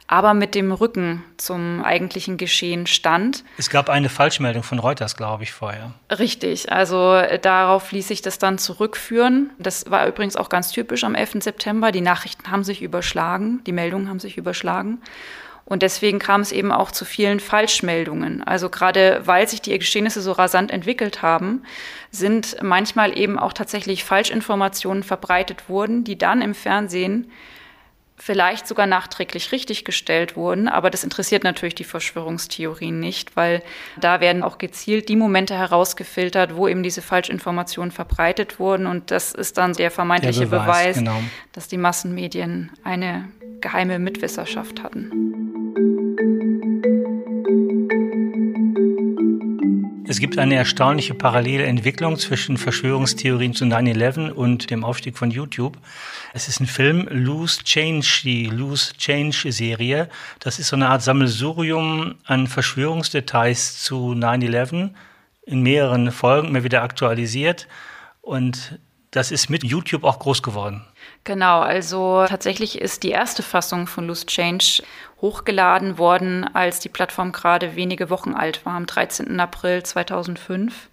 aber 0.06 0.34
mit 0.34 0.54
dem 0.54 0.70
Rücken 0.70 1.24
zum 1.38 1.82
eigentlichen 1.82 2.36
Geschehen 2.36 2.86
stand. 2.86 3.42
Es 3.56 3.70
gab 3.70 3.88
eine 3.88 4.08
Falschmeldung 4.08 4.62
von 4.62 4.78
Reuters, 4.78 5.16
glaube 5.16 5.44
ich, 5.44 5.52
vorher. 5.52 5.92
Richtig, 6.10 6.70
also 6.70 7.14
äh, 7.14 7.38
darauf 7.38 7.90
ließ 7.90 8.08
sich 8.08 8.20
das 8.20 8.38
dann 8.38 8.58
zurückführen. 8.58 9.50
Das 9.58 9.90
war 9.90 10.06
übrigens 10.06 10.36
auch 10.36 10.50
ganz 10.50 10.70
typisch 10.70 11.04
am 11.04 11.14
11. 11.14 11.42
September. 11.42 11.90
Die 11.90 12.02
Nachrichten 12.02 12.50
haben 12.50 12.64
sich 12.64 12.82
überschlagen, 12.82 13.62
die 13.66 13.72
Meldungen 13.72 14.08
haben 14.08 14.20
sich 14.20 14.36
überschlagen. 14.36 15.00
Und 15.66 15.82
deswegen 15.82 16.18
kam 16.18 16.42
es 16.42 16.52
eben 16.52 16.72
auch 16.72 16.90
zu 16.90 17.06
vielen 17.06 17.40
Falschmeldungen. 17.40 18.42
Also 18.42 18.68
gerade 18.68 19.22
weil 19.24 19.48
sich 19.48 19.62
die 19.62 19.78
Geschehnisse 19.78 20.20
so 20.20 20.32
rasant 20.32 20.70
entwickelt 20.70 21.22
haben, 21.22 21.62
sind 22.10 22.58
manchmal 22.62 23.16
eben 23.16 23.38
auch 23.38 23.54
tatsächlich 23.54 24.04
Falschinformationen 24.04 25.02
verbreitet 25.02 25.70
worden, 25.70 26.04
die 26.04 26.18
dann 26.18 26.42
im 26.42 26.54
Fernsehen 26.54 27.30
vielleicht 28.16 28.66
sogar 28.66 28.86
nachträglich 28.86 29.52
richtiggestellt 29.52 30.36
wurden. 30.36 30.68
Aber 30.68 30.90
das 30.90 31.04
interessiert 31.04 31.44
natürlich 31.44 31.74
die 31.74 31.84
Verschwörungstheorien 31.84 32.98
nicht, 32.98 33.36
weil 33.36 33.62
da 34.00 34.20
werden 34.20 34.42
auch 34.42 34.58
gezielt 34.58 35.08
die 35.08 35.16
Momente 35.16 35.56
herausgefiltert, 35.56 36.56
wo 36.56 36.68
eben 36.68 36.82
diese 36.82 37.02
Falschinformationen 37.02 37.90
verbreitet 37.90 38.58
wurden. 38.58 38.86
Und 38.86 39.10
das 39.10 39.32
ist 39.32 39.58
dann 39.58 39.72
der 39.72 39.90
vermeintliche 39.90 40.40
der 40.40 40.46
Beweis, 40.46 40.66
Beweis 40.66 40.96
genau. 40.98 41.20
dass 41.52 41.68
die 41.68 41.78
Massenmedien 41.78 42.70
eine 42.84 43.28
geheime 43.60 43.98
Mitwisserschaft 43.98 44.82
hatten. 44.82 46.03
Es 50.06 50.18
gibt 50.20 50.36
eine 50.38 50.56
erstaunliche 50.56 51.14
parallele 51.14 51.64
Entwicklung 51.64 52.18
zwischen 52.18 52.58
Verschwörungstheorien 52.58 53.54
zu 53.54 53.64
9-11 53.64 54.32
und 54.32 54.70
dem 54.70 54.84
Aufstieg 54.84 55.16
von 55.16 55.30
YouTube. 55.30 55.78
Es 56.34 56.46
ist 56.46 56.60
ein 56.60 56.66
Film, 56.66 57.08
Loose 57.10 57.64
Change, 57.64 58.20
die 58.22 58.44
Loose 58.46 58.92
Change 58.98 59.50
Serie. 59.50 60.10
Das 60.40 60.58
ist 60.58 60.68
so 60.68 60.76
eine 60.76 60.90
Art 60.90 61.00
Sammelsurium 61.00 62.16
an 62.24 62.46
Verschwörungsdetails 62.48 63.82
zu 63.82 64.12
9-11 64.12 64.90
in 65.46 65.62
mehreren 65.62 66.12
Folgen, 66.12 66.48
immer 66.48 66.64
wieder 66.64 66.82
aktualisiert. 66.82 67.66
Und 68.20 68.78
das 69.14 69.30
ist 69.30 69.48
mit 69.48 69.62
YouTube 69.62 70.02
auch 70.02 70.18
groß 70.18 70.42
geworden. 70.42 70.84
Genau, 71.22 71.60
also 71.60 72.24
tatsächlich 72.28 72.80
ist 72.80 73.04
die 73.04 73.10
erste 73.10 73.44
Fassung 73.44 73.86
von 73.86 74.08
Loose 74.08 74.26
Change 74.26 74.82
hochgeladen 75.20 75.98
worden, 75.98 76.44
als 76.52 76.80
die 76.80 76.88
Plattform 76.88 77.30
gerade 77.30 77.76
wenige 77.76 78.10
Wochen 78.10 78.34
alt 78.34 78.66
war, 78.66 78.74
am 78.74 78.86
13. 78.86 79.38
April 79.38 79.84
2005. 79.84 80.90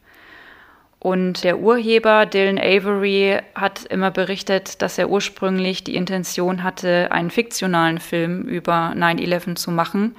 Und 0.99 1.43
der 1.43 1.57
Urheber 1.57 2.27
Dylan 2.27 2.59
Avery 2.59 3.39
hat 3.55 3.85
immer 3.85 4.11
berichtet, 4.11 4.83
dass 4.83 4.99
er 4.99 5.09
ursprünglich 5.09 5.83
die 5.83 5.95
Intention 5.95 6.61
hatte, 6.61 7.11
einen 7.11 7.31
fiktionalen 7.31 7.97
Film 7.97 8.43
über 8.43 8.93
9-11 8.95 9.55
zu 9.55 9.71
machen, 9.71 10.15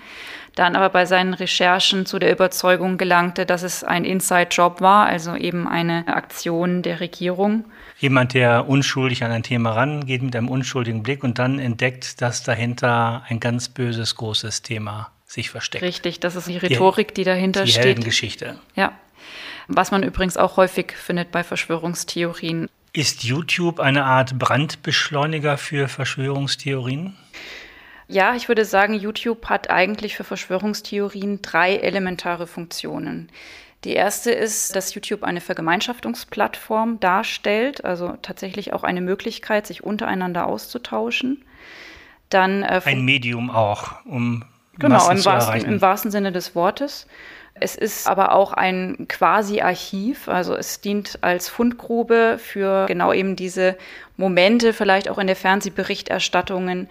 dann 0.56 0.74
aber 0.74 0.88
bei 0.88 1.06
seinen 1.06 1.34
Recherchen 1.34 2.04
zu 2.04 2.18
der 2.18 2.32
Überzeugung 2.32 2.98
gelangte, 2.98 3.46
dass 3.46 3.62
es 3.62 3.84
ein 3.84 4.04
Inside-Job 4.04 4.80
war, 4.80 5.06
also 5.06 5.36
eben 5.36 5.68
eine 5.68 6.08
Aktion 6.08 6.82
der 6.82 6.98
Regierung. 6.98 7.64
Jemand, 8.02 8.34
der 8.34 8.68
unschuldig 8.68 9.22
an 9.22 9.30
ein 9.30 9.44
Thema 9.44 9.74
rangeht 9.74 10.22
mit 10.22 10.34
einem 10.34 10.48
unschuldigen 10.48 11.04
Blick 11.04 11.22
und 11.22 11.38
dann 11.38 11.60
entdeckt, 11.60 12.20
dass 12.20 12.42
dahinter 12.42 13.22
ein 13.28 13.38
ganz 13.38 13.68
böses, 13.68 14.16
großes 14.16 14.62
Thema 14.62 15.12
sich 15.24 15.50
versteckt. 15.50 15.84
Richtig, 15.84 16.18
das 16.18 16.34
ist 16.34 16.48
die 16.48 16.56
Rhetorik, 16.56 17.14
die, 17.14 17.22
dahinter 17.22 17.62
die 17.62 17.70
steht. 17.70 17.84
Die 17.84 17.86
Heldengeschichte. 17.86 18.58
Ja. 18.74 18.98
Was 19.68 19.92
man 19.92 20.02
übrigens 20.02 20.36
auch 20.36 20.56
häufig 20.56 20.90
findet 20.90 21.30
bei 21.30 21.44
Verschwörungstheorien. 21.44 22.68
Ist 22.92 23.22
YouTube 23.22 23.78
eine 23.78 24.04
Art 24.04 24.36
Brandbeschleuniger 24.36 25.56
für 25.56 25.86
Verschwörungstheorien? 25.86 27.16
Ja, 28.08 28.34
ich 28.34 28.48
würde 28.48 28.64
sagen, 28.64 28.94
YouTube 28.94 29.46
hat 29.46 29.70
eigentlich 29.70 30.16
für 30.16 30.24
Verschwörungstheorien 30.24 31.40
drei 31.40 31.76
elementare 31.76 32.48
Funktionen. 32.48 33.30
Die 33.85 33.95
erste 33.95 34.31
ist, 34.31 34.77
dass 34.77 34.95
YouTube 34.95 35.25
eine 35.25 35.40
Vergemeinschaftungsplattform 35.40 37.01
darstellt, 37.01 37.85
also 37.85 38.14
tatsächlich 38.23 38.73
auch 38.73 38.85
eine 38.85 39.01
Möglichkeit, 39.01 39.66
sich 39.66 39.83
untereinander 39.83 40.47
auszutauschen. 40.47 41.45
Dann, 42.29 42.62
äh, 42.62 42.81
Ein 42.85 43.05
Medium 43.05 43.51
auch, 43.51 44.05
um 44.05 44.45
genau, 44.79 45.11
im, 45.11 45.18
zu 45.18 45.25
wahrsten, 45.25 45.64
im 45.64 45.81
wahrsten 45.81 46.11
Sinne 46.11 46.31
des 46.31 46.55
Wortes. 46.55 47.07
Es 47.55 47.77
ist 47.77 48.07
aber 48.07 48.33
auch 48.33 48.53
ein 48.53 49.07
Quasi-Archiv, 49.09 50.29
also 50.29 50.55
es 50.57 50.81
dient 50.81 51.18
als 51.21 51.49
Fundgrube 51.49 52.38
für 52.38 52.87
genau 52.87 53.12
eben 53.12 53.37
diese 53.37 53.77
Momente, 54.16 54.73
vielleicht 54.73 55.11
auch 55.11 55.18
in 55.18 55.27
der 55.27 55.37
Fernsehberichterstattungen, 55.37 56.88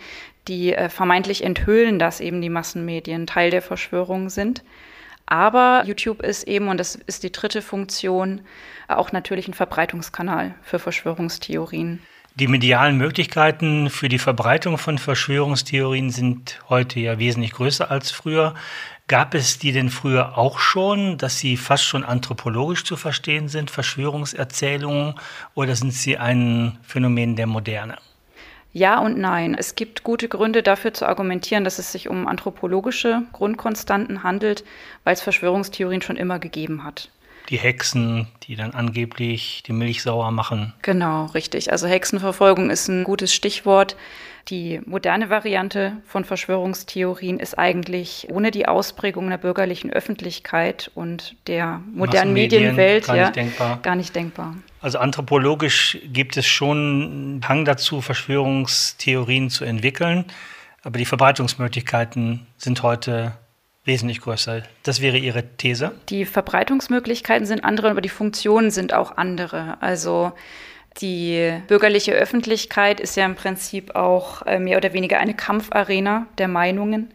die 0.48 0.74
äh, 0.74 0.90
vermeintlich 0.90 1.44
enthüllen, 1.44 2.00
dass 2.00 2.20
eben 2.20 2.42
die 2.42 2.50
Massenmedien 2.50 3.28
Teil 3.28 3.50
der 3.50 3.62
Verschwörung 3.62 4.30
sind. 4.30 4.64
Aber 5.26 5.84
YouTube 5.86 6.22
ist 6.22 6.44
eben, 6.44 6.68
und 6.68 6.78
das 6.78 6.96
ist 6.96 7.24
die 7.24 7.32
dritte 7.32 7.62
Funktion, 7.62 8.42
auch 8.88 9.12
natürlich 9.12 9.48
ein 9.48 9.54
Verbreitungskanal 9.54 10.56
für 10.62 10.80
Verschwörungstheorien. 10.80 12.02
Die 12.36 12.48
medialen 12.48 12.98
Möglichkeiten 12.98 13.90
für 13.90 14.08
die 14.08 14.20
Verbreitung 14.20 14.78
von 14.78 14.98
Verschwörungstheorien 14.98 16.10
sind 16.10 16.60
heute 16.70 17.00
ja 17.02 17.20
wesentlich 17.20 17.52
größer 17.52 17.92
als 17.92 18.12
früher. 18.12 18.56
Gab 19.08 19.34
es 19.34 19.60
die 19.60 19.74
denn 19.74 19.90
früher 19.90 20.38
auch 20.38 20.60
schon, 20.60 21.18
dass 21.18 21.40
sie 21.40 21.58
fast 21.58 21.84
schon 21.84 22.06
anthropologisch 22.06 22.86
zu 22.86 22.96
verstehen 22.96 23.50
sind, 23.50 23.70
Verschwörungserzählungen, 23.70 25.16
oder 25.56 25.76
sind 25.76 25.92
sie 25.92 26.18
ein 26.18 26.78
Phänomen 26.84 27.36
der 27.36 27.48
Moderne? 27.48 27.98
Ja 28.74 29.00
und 29.00 29.18
nein. 29.18 29.56
Es 29.58 29.76
gibt 29.76 30.04
gute 30.04 30.30
Gründe 30.30 30.64
dafür 30.64 30.94
zu 30.94 31.06
argumentieren, 31.06 31.64
dass 31.64 31.80
es 31.80 31.92
sich 31.92 32.08
um 32.08 32.28
anthropologische 32.28 33.24
Grundkonstanten 33.34 34.24
handelt, 34.24 34.64
weil 35.04 35.14
es 35.14 35.22
Verschwörungstheorien 35.22 36.02
schon 36.02 36.18
immer 36.18 36.40
gegeben 36.40 36.84
hat 36.84 37.10
die 37.52 37.58
Hexen, 37.58 38.28
die 38.44 38.56
dann 38.56 38.72
angeblich 38.72 39.62
die 39.68 39.74
Milch 39.74 40.02
sauer 40.02 40.32
machen. 40.32 40.74
Genau, 40.82 41.26
richtig. 41.28 41.72
Also 41.72 41.86
Hexenverfolgung 41.86 42.70
ist 42.70 42.88
ein 42.88 43.04
gutes 43.04 43.34
Stichwort. 43.34 43.98
Die 44.48 44.82
moderne 44.86 45.30
Variante 45.30 45.98
von 46.08 46.24
Verschwörungstheorien 46.24 47.40
ist 47.40 47.60
eigentlich 47.60 48.28
ohne 48.32 48.52
die 48.52 48.68
Ausprägung 48.68 49.30
der 49.30 49.38
bürgerlichen 49.38 49.92
Öffentlichkeit 49.92 50.90
und 50.96 51.36
der 51.48 51.82
modernen 51.94 52.34
Medienwelt 52.34 53.06
gar, 53.06 53.16
ja, 53.16 53.80
gar 53.84 53.96
nicht 53.96 54.16
denkbar. 54.16 54.56
Also 54.82 54.98
anthropologisch 54.98 56.00
gibt 56.06 56.38
es 56.38 56.48
schon 56.48 57.42
Hang 57.48 57.66
dazu, 57.66 58.02
Verschwörungstheorien 58.02 59.50
zu 59.50 59.64
entwickeln, 59.64 60.26
aber 60.84 60.98
die 60.98 61.06
Verbreitungsmöglichkeiten 61.06 62.48
sind 62.58 62.82
heute 62.82 63.34
wesentlich 63.86 64.22
größer. 64.22 64.64
Das 64.84 65.02
wäre 65.02 65.18
Ihre 65.18 65.44
These? 65.58 65.92
Die 66.10 66.26
Verbreitungsmöglichkeiten 66.26 67.46
sind 67.46 67.64
andere, 67.64 67.92
aber 67.92 68.02
die 68.02 68.10
Funktionen 68.10 68.72
sind 68.72 68.94
auch 68.94 69.18
andere. 69.18 69.78
Also 69.82 70.34
die 71.00 71.54
bürgerliche 71.68 72.14
Öffentlichkeit 72.14 73.00
ist 73.00 73.16
ja 73.16 73.26
im 73.26 73.36
Prinzip 73.36 73.96
auch 73.96 74.46
äh, 74.46 74.60
mehr 74.60 74.78
oder 74.78 74.94
weniger 74.94 75.20
eine 75.20 75.34
Kampfarena 75.34 76.28
der 76.38 76.48
Meinungen. 76.48 77.14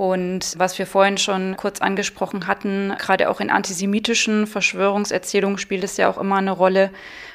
Und 0.00 0.54
was 0.56 0.78
wir 0.78 0.86
vorhin 0.86 1.18
schon 1.18 1.58
kurz 1.58 1.82
angesprochen 1.82 2.46
hatten, 2.46 2.94
gerade 2.98 3.28
auch 3.28 3.38
in 3.38 3.50
antisemitischen 3.50 4.46
Verschwörungserzählungen 4.46 5.58
spielt 5.58 5.84
es 5.84 5.98
ja 5.98 6.08
auch 6.08 6.16
immer 6.16 6.36
eine 6.36 6.52
Rolle, 6.52 6.90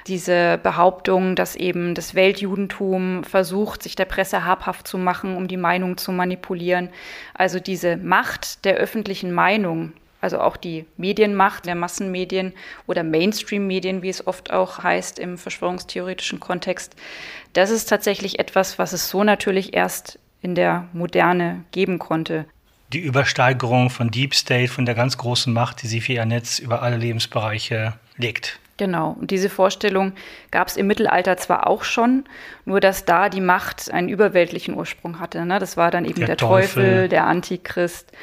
diese 0.08 0.60
Behauptung, 0.64 1.36
dass 1.36 1.56
eben 1.56 1.94
das 1.94 2.16
Weltjudentum 2.16 3.24
versucht, 3.24 3.84
sich 3.84 3.96
der 3.96 4.06
Presse 4.06 4.46
habhaft 4.46 4.88
zu 4.88 4.98
machen, 4.98 5.38
um 5.38 5.48
die 5.48 5.58
Meinung 5.58 5.98
zu 5.98 6.12
manipulieren. 6.12 6.90
Also 7.36 7.60
diese 7.60 7.98
Macht 7.98 8.66
der 8.66 8.78
öffentlichen 8.78 9.32
Meinung, 9.32 9.94
also 10.20 10.40
auch 10.40 10.58
die 10.58 10.86
Medienmacht 10.98 11.68
der 11.68 11.76
Massenmedien 11.76 12.52
oder 12.88 13.04
Mainstream-Medien, 13.04 14.02
wie 14.02 14.10
es 14.10 14.26
oft 14.26 14.52
auch 14.52 14.82
heißt 14.82 15.20
im 15.20 15.38
verschwörungstheoretischen 15.38 16.40
Kontext, 16.40 16.96
das 17.54 17.70
ist 17.70 17.86
tatsächlich 17.86 18.40
etwas, 18.40 18.80
was 18.80 18.92
es 18.92 19.08
so 19.08 19.24
natürlich 19.24 19.76
erst 19.76 20.18
in 20.42 20.56
der 20.56 20.88
Moderne 20.94 21.64
geben 21.72 22.00
konnte. 22.00 22.48
Die 22.96 23.02
Übersteigerung 23.02 23.90
von 23.90 24.10
Deep 24.10 24.34
State, 24.34 24.72
von 24.72 24.86
der 24.86 24.96
ganz 24.96 25.18
großen 25.18 25.52
Macht, 25.52 25.82
die 25.82 25.88
sie 25.88 26.00
für 26.00 26.14
ihr 26.14 26.24
Netz 26.24 26.60
über 26.60 26.82
alle 26.82 26.96
Lebensbereiche 26.96 27.92
legt. 28.16 28.58
Genau, 28.78 29.18
und 29.20 29.32
diese 29.32 29.50
Vorstellung 29.50 30.14
gab 30.50 30.70
es 30.70 30.78
im 30.78 30.88
Mittelalter 30.88 31.36
zwar 31.36 31.68
auch 31.68 31.84
schon, 31.84 32.24
nur 32.64 32.80
dass 32.80 33.04
da 33.04 33.28
die 33.28 33.42
Macht 33.42 33.92
einen 33.92 34.08
überweltlichen 34.08 34.76
Ursprung 34.76 35.20
hatte. 35.20 35.46
Ne? 35.46 35.60
Das 35.60 35.76
war 35.76 35.92
dann 35.92 36.06
eben 36.06 36.20
der, 36.20 36.28
der 36.28 36.38
Teufel, 36.38 36.84
Teufel, 36.84 37.10
der 37.10 37.28
Antichrist. 37.28 38.14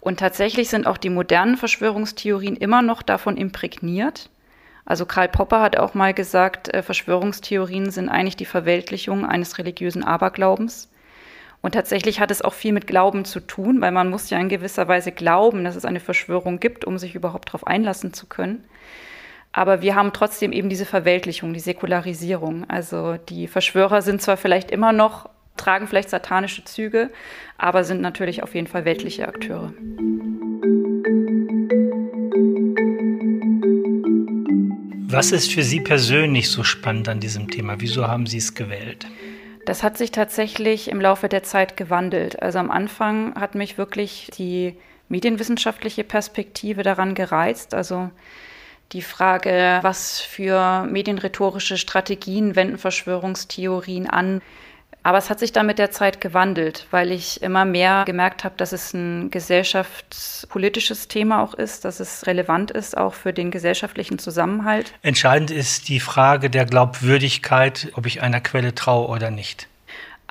Und 0.00 0.18
tatsächlich 0.20 0.70
sind 0.70 0.86
auch 0.86 0.96
die 0.96 1.10
modernen 1.10 1.58
Verschwörungstheorien 1.58 2.56
immer 2.56 2.80
noch 2.80 3.02
davon 3.02 3.36
imprägniert. 3.36 4.30
Also 4.86 5.04
Karl 5.04 5.28
Popper 5.28 5.60
hat 5.60 5.76
auch 5.76 5.92
mal 5.92 6.14
gesagt, 6.14 6.72
äh, 6.72 6.82
Verschwörungstheorien 6.82 7.90
sind 7.90 8.08
eigentlich 8.08 8.36
die 8.38 8.46
Verweltlichung 8.46 9.26
eines 9.26 9.58
religiösen 9.58 10.04
Aberglaubens. 10.04 10.88
Und 11.62 11.72
tatsächlich 11.72 12.18
hat 12.18 12.32
es 12.32 12.42
auch 12.42 12.54
viel 12.54 12.72
mit 12.72 12.88
Glauben 12.88 13.24
zu 13.24 13.38
tun, 13.38 13.80
weil 13.80 13.92
man 13.92 14.10
muss 14.10 14.28
ja 14.30 14.38
in 14.38 14.48
gewisser 14.48 14.88
Weise 14.88 15.12
glauben, 15.12 15.62
dass 15.62 15.76
es 15.76 15.84
eine 15.84 16.00
Verschwörung 16.00 16.58
gibt, 16.58 16.84
um 16.84 16.98
sich 16.98 17.14
überhaupt 17.14 17.48
darauf 17.48 17.66
einlassen 17.66 18.12
zu 18.12 18.26
können. 18.26 18.64
Aber 19.52 19.80
wir 19.80 19.94
haben 19.94 20.12
trotzdem 20.12 20.50
eben 20.50 20.68
diese 20.68 20.84
Verweltlichung, 20.84 21.54
die 21.54 21.60
Säkularisierung. 21.60 22.68
Also 22.68 23.16
die 23.28 23.46
Verschwörer 23.46 24.02
sind 24.02 24.20
zwar 24.20 24.36
vielleicht 24.36 24.72
immer 24.72 24.92
noch, 24.92 25.28
tragen 25.56 25.86
vielleicht 25.86 26.10
satanische 26.10 26.64
Züge, 26.64 27.10
aber 27.58 27.84
sind 27.84 28.00
natürlich 28.00 28.42
auf 28.42 28.56
jeden 28.56 28.66
Fall 28.66 28.84
weltliche 28.84 29.28
Akteure. 29.28 29.72
Was 35.06 35.30
ist 35.30 35.52
für 35.52 35.62
Sie 35.62 35.80
persönlich 35.80 36.50
so 36.50 36.64
spannend 36.64 37.08
an 37.08 37.20
diesem 37.20 37.50
Thema? 37.50 37.76
Wieso 37.78 38.08
haben 38.08 38.26
Sie 38.26 38.38
es 38.38 38.54
gewählt? 38.54 39.06
Das 39.64 39.82
hat 39.82 39.96
sich 39.96 40.10
tatsächlich 40.10 40.90
im 40.90 41.00
Laufe 41.00 41.28
der 41.28 41.42
Zeit 41.44 41.76
gewandelt. 41.76 42.42
Also 42.42 42.58
am 42.58 42.70
Anfang 42.70 43.34
hat 43.36 43.54
mich 43.54 43.78
wirklich 43.78 44.28
die 44.36 44.76
medienwissenschaftliche 45.08 46.04
Perspektive 46.04 46.82
daran 46.82 47.14
gereizt. 47.14 47.74
Also 47.74 48.10
die 48.92 49.02
Frage, 49.02 49.78
was 49.82 50.20
für 50.20 50.84
medienrhetorische 50.84 51.78
Strategien 51.78 52.56
wenden 52.56 52.78
Verschwörungstheorien 52.78 54.08
an, 54.08 54.42
aber 55.02 55.18
es 55.18 55.30
hat 55.30 55.38
sich 55.38 55.52
dann 55.52 55.66
mit 55.66 55.78
der 55.78 55.90
Zeit 55.90 56.20
gewandelt, 56.20 56.86
weil 56.90 57.10
ich 57.10 57.42
immer 57.42 57.64
mehr 57.64 58.04
gemerkt 58.06 58.44
habe, 58.44 58.54
dass 58.56 58.72
es 58.72 58.94
ein 58.94 59.30
gesellschaftspolitisches 59.30 61.08
Thema 61.08 61.42
auch 61.42 61.54
ist, 61.54 61.84
dass 61.84 62.00
es 62.00 62.26
relevant 62.26 62.70
ist 62.70 62.96
auch 62.96 63.14
für 63.14 63.32
den 63.32 63.50
gesellschaftlichen 63.50 64.18
Zusammenhalt. 64.18 64.92
Entscheidend 65.02 65.50
ist 65.50 65.88
die 65.88 66.00
Frage 66.00 66.50
der 66.50 66.64
Glaubwürdigkeit, 66.64 67.88
ob 67.94 68.06
ich 68.06 68.22
einer 68.22 68.40
Quelle 68.40 68.74
traue 68.74 69.08
oder 69.08 69.30
nicht. 69.30 69.68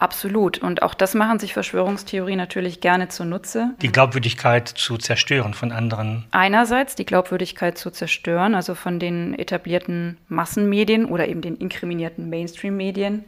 Absolut. 0.02 0.58
Und 0.58 0.82
auch 0.82 0.96
das 0.96 1.14
machen 1.14 1.38
sich 1.38 1.54
Verschwörungstheorien 1.54 2.38
natürlich 2.38 2.82
gerne 2.82 3.10
zunutze. 3.10 3.76
Die 3.84 3.92
Glaubwürdigkeit 3.92 4.68
zu 4.68 4.98
zerstören 4.98 5.54
von 5.54 5.72
anderen. 5.72 6.26
Einerseits 6.32 6.96
die 6.96 7.06
Glaubwürdigkeit 7.06 7.78
zu 7.78 7.92
zerstören, 7.92 8.56
also 8.56 8.74
von 8.74 8.98
den 8.98 9.38
etablierten 9.38 10.18
Massenmedien 10.28 11.06
oder 11.06 11.28
eben 11.28 11.42
den 11.42 11.56
inkriminierten 11.56 12.32
Mainstream-Medien 12.32 13.26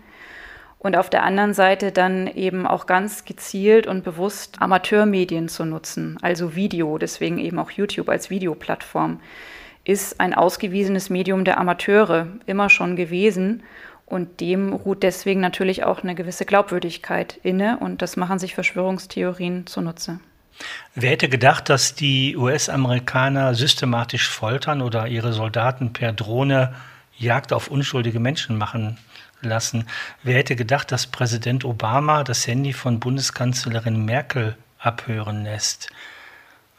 und 0.84 0.98
auf 0.98 1.10
der 1.10 1.24
anderen 1.24 1.54
Seite 1.54 1.92
dann 1.92 2.28
eben 2.28 2.68
auch 2.68 2.86
ganz 2.86 3.26
gezielt 3.26 3.88
und 3.88 4.04
bewusst 4.04 4.62
Amateurmedien 4.62 5.48
zu 5.48 5.66
nutzen, 5.66 6.18
also 6.22 6.56
Video, 6.56 6.98
deswegen 6.98 7.40
eben 7.40 7.58
auch 7.58 7.72
YouTube 7.72 8.10
als 8.10 8.30
Videoplattform, 8.30 9.20
ist 9.86 10.20
ein 10.20 10.34
ausgewiesenes 10.34 11.10
Medium 11.10 11.46
der 11.46 11.58
Amateure 11.58 12.28
immer 12.46 12.70
schon 12.70 12.96
gewesen 12.96 13.64
und 14.06 14.42
dem 14.42 14.74
ruht 14.74 15.04
deswegen 15.04 15.40
natürlich 15.40 15.84
auch 15.84 16.04
eine 16.04 16.16
gewisse 16.16 16.46
Glaubwürdigkeit 16.46 17.40
inne 17.44 17.78
und 17.80 18.02
das 18.02 18.18
machen 18.18 18.38
sich 18.38 18.54
Verschwörungstheorien 18.54 19.66
zunutze. 19.66 20.20
Wer 20.94 21.12
hätte 21.12 21.30
gedacht, 21.30 21.70
dass 21.70 21.96
die 21.96 22.38
US-Amerikaner 22.38 23.56
systematisch 23.56 24.30
foltern 24.30 24.82
oder 24.82 25.08
ihre 25.08 25.34
Soldaten 25.34 25.94
per 25.94 26.14
Drohne 26.14 26.76
Jagd 27.18 27.54
auf 27.54 27.70
unschuldige 27.70 28.20
Menschen 28.20 28.58
machen? 28.58 28.98
Lassen. 29.46 29.88
Wer 30.24 30.36
hätte 30.36 30.56
gedacht, 30.56 30.92
dass 30.92 31.08
Präsident 31.08 31.66
Obama 31.66 32.24
das 32.24 32.48
Handy 32.48 32.74
von 32.74 33.00
Bundeskanzlerin 33.00 34.06
Merkel 34.06 34.58
abhören 34.80 35.44
lässt? 35.44 35.90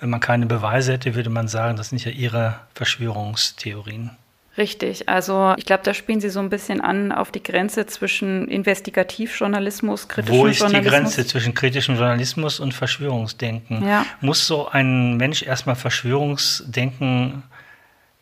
Wenn 0.00 0.10
man 0.10 0.20
keine 0.20 0.46
Beweise 0.46 0.92
hätte, 0.92 1.14
würde 1.14 1.30
man 1.30 1.48
sagen, 1.48 1.76
das 1.76 1.90
sind 1.90 2.04
ja 2.04 2.10
ihre 2.10 2.60
Verschwörungstheorien. 2.74 4.10
Richtig, 4.56 5.08
also 5.08 5.54
ich 5.56 5.64
glaube, 5.64 5.82
da 5.82 5.94
spielen 5.94 6.20
Sie 6.20 6.30
so 6.30 6.38
ein 6.38 6.48
bisschen 6.48 6.80
an 6.80 7.10
auf 7.10 7.32
die 7.32 7.42
Grenze 7.42 7.86
zwischen 7.86 8.46
Investigativjournalismus, 8.46 10.06
kritischem 10.06 10.36
Journalismus. 10.36 10.70
Wo 10.70 10.76
ist 10.76 10.84
die 10.84 10.88
Grenze 10.88 11.26
zwischen 11.26 11.54
kritischem 11.54 11.96
Journalismus 11.96 12.60
und 12.60 12.72
Verschwörungsdenken? 12.72 13.84
Ja. 13.84 14.06
Muss 14.20 14.46
so 14.46 14.68
ein 14.68 15.16
Mensch 15.16 15.42
erstmal 15.42 15.74
Verschwörungsdenken 15.74 17.42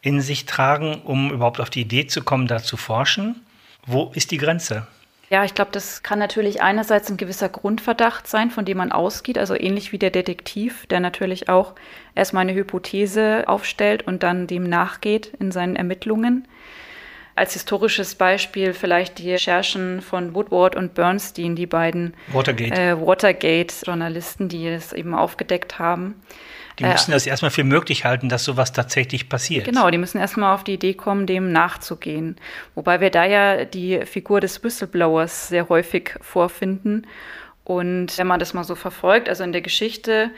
in 0.00 0.22
sich 0.22 0.46
tragen, 0.46 1.02
um 1.02 1.30
überhaupt 1.30 1.60
auf 1.60 1.68
die 1.68 1.82
Idee 1.82 2.06
zu 2.06 2.22
kommen, 2.22 2.46
da 2.46 2.62
zu 2.62 2.78
forschen? 2.78 3.41
Wo 3.86 4.12
ist 4.14 4.30
die 4.30 4.38
Grenze? 4.38 4.86
Ja, 5.32 5.44
ich 5.44 5.54
glaube, 5.54 5.70
das 5.72 6.02
kann 6.02 6.18
natürlich 6.18 6.60
einerseits 6.60 7.10
ein 7.10 7.16
gewisser 7.16 7.48
Grundverdacht 7.48 8.26
sein, 8.26 8.50
von 8.50 8.66
dem 8.66 8.76
man 8.76 8.92
ausgeht, 8.92 9.38
also 9.38 9.54
ähnlich 9.54 9.90
wie 9.90 9.98
der 9.98 10.10
Detektiv, 10.10 10.84
der 10.86 11.00
natürlich 11.00 11.48
auch 11.48 11.72
erstmal 12.14 12.42
eine 12.42 12.52
Hypothese 12.52 13.44
aufstellt 13.46 14.06
und 14.06 14.22
dann 14.22 14.46
dem 14.46 14.64
nachgeht 14.64 15.32
in 15.40 15.50
seinen 15.50 15.74
Ermittlungen. 15.74 16.46
Als 17.34 17.54
historisches 17.54 18.14
Beispiel 18.14 18.74
vielleicht 18.74 19.18
die 19.18 19.32
Recherchen 19.32 20.02
von 20.02 20.34
Woodward 20.34 20.76
und 20.76 20.92
Bernstein, 20.92 21.56
die 21.56 21.66
beiden 21.66 22.12
Watergate-Journalisten, 22.34 24.44
Watergate 24.44 24.48
die 24.50 24.68
es 24.68 24.92
eben 24.92 25.14
aufgedeckt 25.14 25.78
haben. 25.78 26.16
Die 26.78 26.84
müssen 26.84 27.12
das 27.12 27.26
erstmal 27.26 27.50
für 27.50 27.64
möglich 27.64 28.04
halten, 28.04 28.28
dass 28.28 28.44
sowas 28.44 28.72
tatsächlich 28.72 29.28
passiert. 29.28 29.66
Genau, 29.66 29.90
die 29.90 29.98
müssen 29.98 30.18
erstmal 30.18 30.54
auf 30.54 30.64
die 30.64 30.74
Idee 30.74 30.94
kommen, 30.94 31.26
dem 31.26 31.52
nachzugehen. 31.52 32.36
Wobei 32.74 33.00
wir 33.00 33.10
da 33.10 33.24
ja 33.24 33.64
die 33.64 34.04
Figur 34.06 34.40
des 34.40 34.62
Whistleblowers 34.62 35.48
sehr 35.48 35.68
häufig 35.68 36.14
vorfinden. 36.20 37.06
Und 37.64 38.16
wenn 38.18 38.26
man 38.26 38.40
das 38.40 38.54
mal 38.54 38.64
so 38.64 38.74
verfolgt, 38.74 39.28
also 39.28 39.44
in 39.44 39.52
der 39.52 39.60
Geschichte 39.60 40.30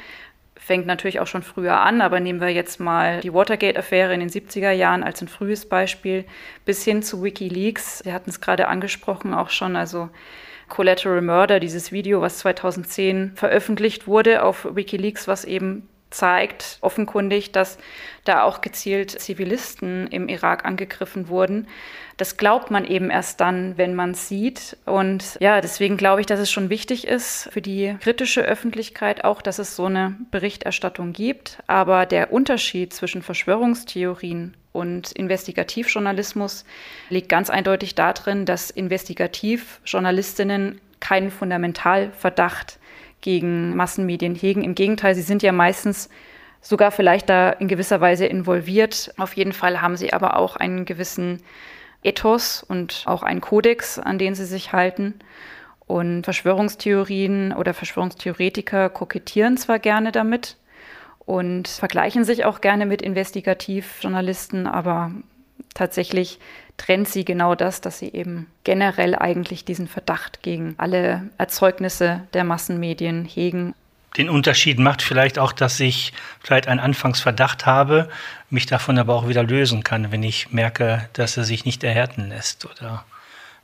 fängt 0.57 0.87
natürlich 0.87 1.21
auch 1.21 1.27
schon 1.27 1.43
früher 1.43 1.81
an, 1.81 2.01
aber 2.01 2.21
nehmen 2.21 2.41
wir 2.41 2.49
jetzt 2.49 2.81
mal 2.81 3.21
die 3.21 3.35
Watergate-Affäre 3.35 4.15
in 4.15 4.21
den 4.21 4.31
70er 4.31 4.71
Jahren 4.71 5.03
als 5.03 5.21
ein 5.21 5.29
frühes 5.29 5.69
Beispiel 5.69 6.25
bis 6.65 6.85
hin 6.85 7.03
zu 7.03 7.23
Wikileaks. 7.23 7.99
Sie 7.99 8.13
hatten 8.13 8.31
es 8.31 8.41
gerade 8.41 8.69
angesprochen 8.69 9.35
auch 9.35 9.51
schon, 9.51 9.77
also 9.77 10.09
Collateral 10.69 11.21
Murder, 11.21 11.61
dieses 11.61 11.93
Video, 11.93 12.23
was 12.23 12.39
2010 12.39 13.33
veröffentlicht 13.35 14.07
wurde 14.07 14.43
auf 14.43 14.67
Wikileaks, 14.75 15.29
was 15.29 15.45
eben 15.45 15.89
zeigt 16.15 16.79
offenkundig, 16.81 17.53
dass 17.53 17.79
da 18.25 18.43
auch 18.43 18.61
gezielt 18.61 19.11
Zivilisten 19.11 20.07
im 20.07 20.29
Irak 20.29 20.65
angegriffen 20.65 21.29
wurden. 21.29 21.67
Das 22.17 22.37
glaubt 22.37 22.71
man 22.71 22.85
eben 22.85 23.11
erst 23.11 23.41
dann, 23.41 23.77
wenn 23.77 23.95
man 23.95 24.13
es 24.13 24.29
sieht. 24.29 24.77
Und 24.87 25.37
ja, 25.41 25.61
deswegen 25.61 25.97
glaube 25.97 26.21
ich, 26.21 26.27
dass 26.27 26.39
es 26.39 26.51
schon 26.51 26.71
wichtig 26.71 27.07
ist 27.07 27.49
für 27.53 27.61
die 27.61 27.97
kritische 28.01 28.43
Öffentlichkeit 28.43 29.25
auch, 29.25 29.43
dass 29.43 29.59
es 29.59 29.75
so 29.75 29.87
eine 29.87 30.15
Berichterstattung 30.31 31.13
gibt. 31.13 31.59
Aber 31.67 32.07
der 32.07 32.33
Unterschied 32.33 32.95
zwischen 32.95 33.23
Verschwörungstheorien 33.23 34.55
und 34.73 35.13
Investigativjournalismus 35.13 36.65
liegt 37.09 37.29
ganz 37.29 37.51
eindeutig 37.51 37.95
darin, 37.95 38.47
dass 38.47 38.71
Investigativjournalistinnen 38.71 40.81
keinen 41.01 41.31
Fundamentalverdacht 41.31 42.79
gegen 43.25 43.75
Massenmedien 43.75 44.35
hegen. 44.35 44.63
Im 44.63 44.75
Gegenteil, 44.75 45.15
sie 45.15 45.23
sind 45.23 45.43
ja 45.43 45.51
meistens 45.51 46.11
sogar 46.61 46.91
vielleicht 46.91 47.31
da 47.31 47.51
in 47.51 47.69
gewisser 47.69 48.03
Weise 48.03 48.27
involviert. 48.27 49.15
Auf 49.17 49.35
jeden 49.35 49.55
Fall 49.55 49.81
haben 49.81 49.97
sie 49.97 50.13
aber 50.13 50.37
auch 50.37 50.57
einen 50.57 50.85
gewissen 50.85 51.43
Ethos 52.03 52.63
und 52.63 53.05
auch 53.07 53.23
einen 53.23 53.41
Kodex, 53.41 53.99
an 53.99 54.19
den 54.19 54.35
sie 54.35 54.45
sich 54.45 54.75
halten. 54.75 55.15
Und 55.87 56.25
Verschwörungstheorien 56.25 57.55
oder 57.55 57.73
Verschwörungstheoretiker 57.73 58.91
kokettieren 58.91 59.57
zwar 59.57 59.79
gerne 59.79 60.13
damit 60.13 60.59
und 61.21 61.67
vergleichen 61.67 62.25
sich 62.25 62.45
auch 62.45 62.61
gerne 62.61 62.85
mit 62.85 63.01
Investigativjournalisten, 63.01 64.67
aber 64.67 65.13
tatsächlich 65.73 66.41
trennt 66.77 67.09
sie 67.09 67.25
genau 67.25 67.55
das, 67.55 67.81
dass 67.81 67.99
sie 67.99 68.13
eben 68.13 68.47
generell 68.65 69.15
eigentlich 69.15 69.65
diesen 69.65 69.89
Verdacht 69.89 70.43
gegen 70.43 70.75
alle 70.79 71.29
Erzeugnisse 71.39 72.23
der 72.33 72.45
Massenmedien 72.45 73.25
hegen. 73.25 73.75
Den 74.17 74.29
Unterschied 74.29 74.79
macht 74.79 75.03
vielleicht 75.03 75.39
auch, 75.39 75.53
dass 75.53 75.81
ich 75.81 76.13
vielleicht 76.41 76.69
einen 76.69 76.81
Anfangsverdacht 76.81 77.67
habe, 77.67 78.09
mich 78.49 78.67
davon 78.67 78.99
aber 78.99 79.15
auch 79.15 79.29
wieder 79.29 79.43
lösen 79.43 79.83
kann, 79.83 80.13
wenn 80.13 80.23
ich 80.23 80.53
merke, 80.53 81.09
dass 81.15 81.37
er 81.37 81.45
sich 81.45 81.65
nicht 81.65 81.83
erhärten 81.83 82.29
lässt 82.29 82.65
oder 82.65 83.05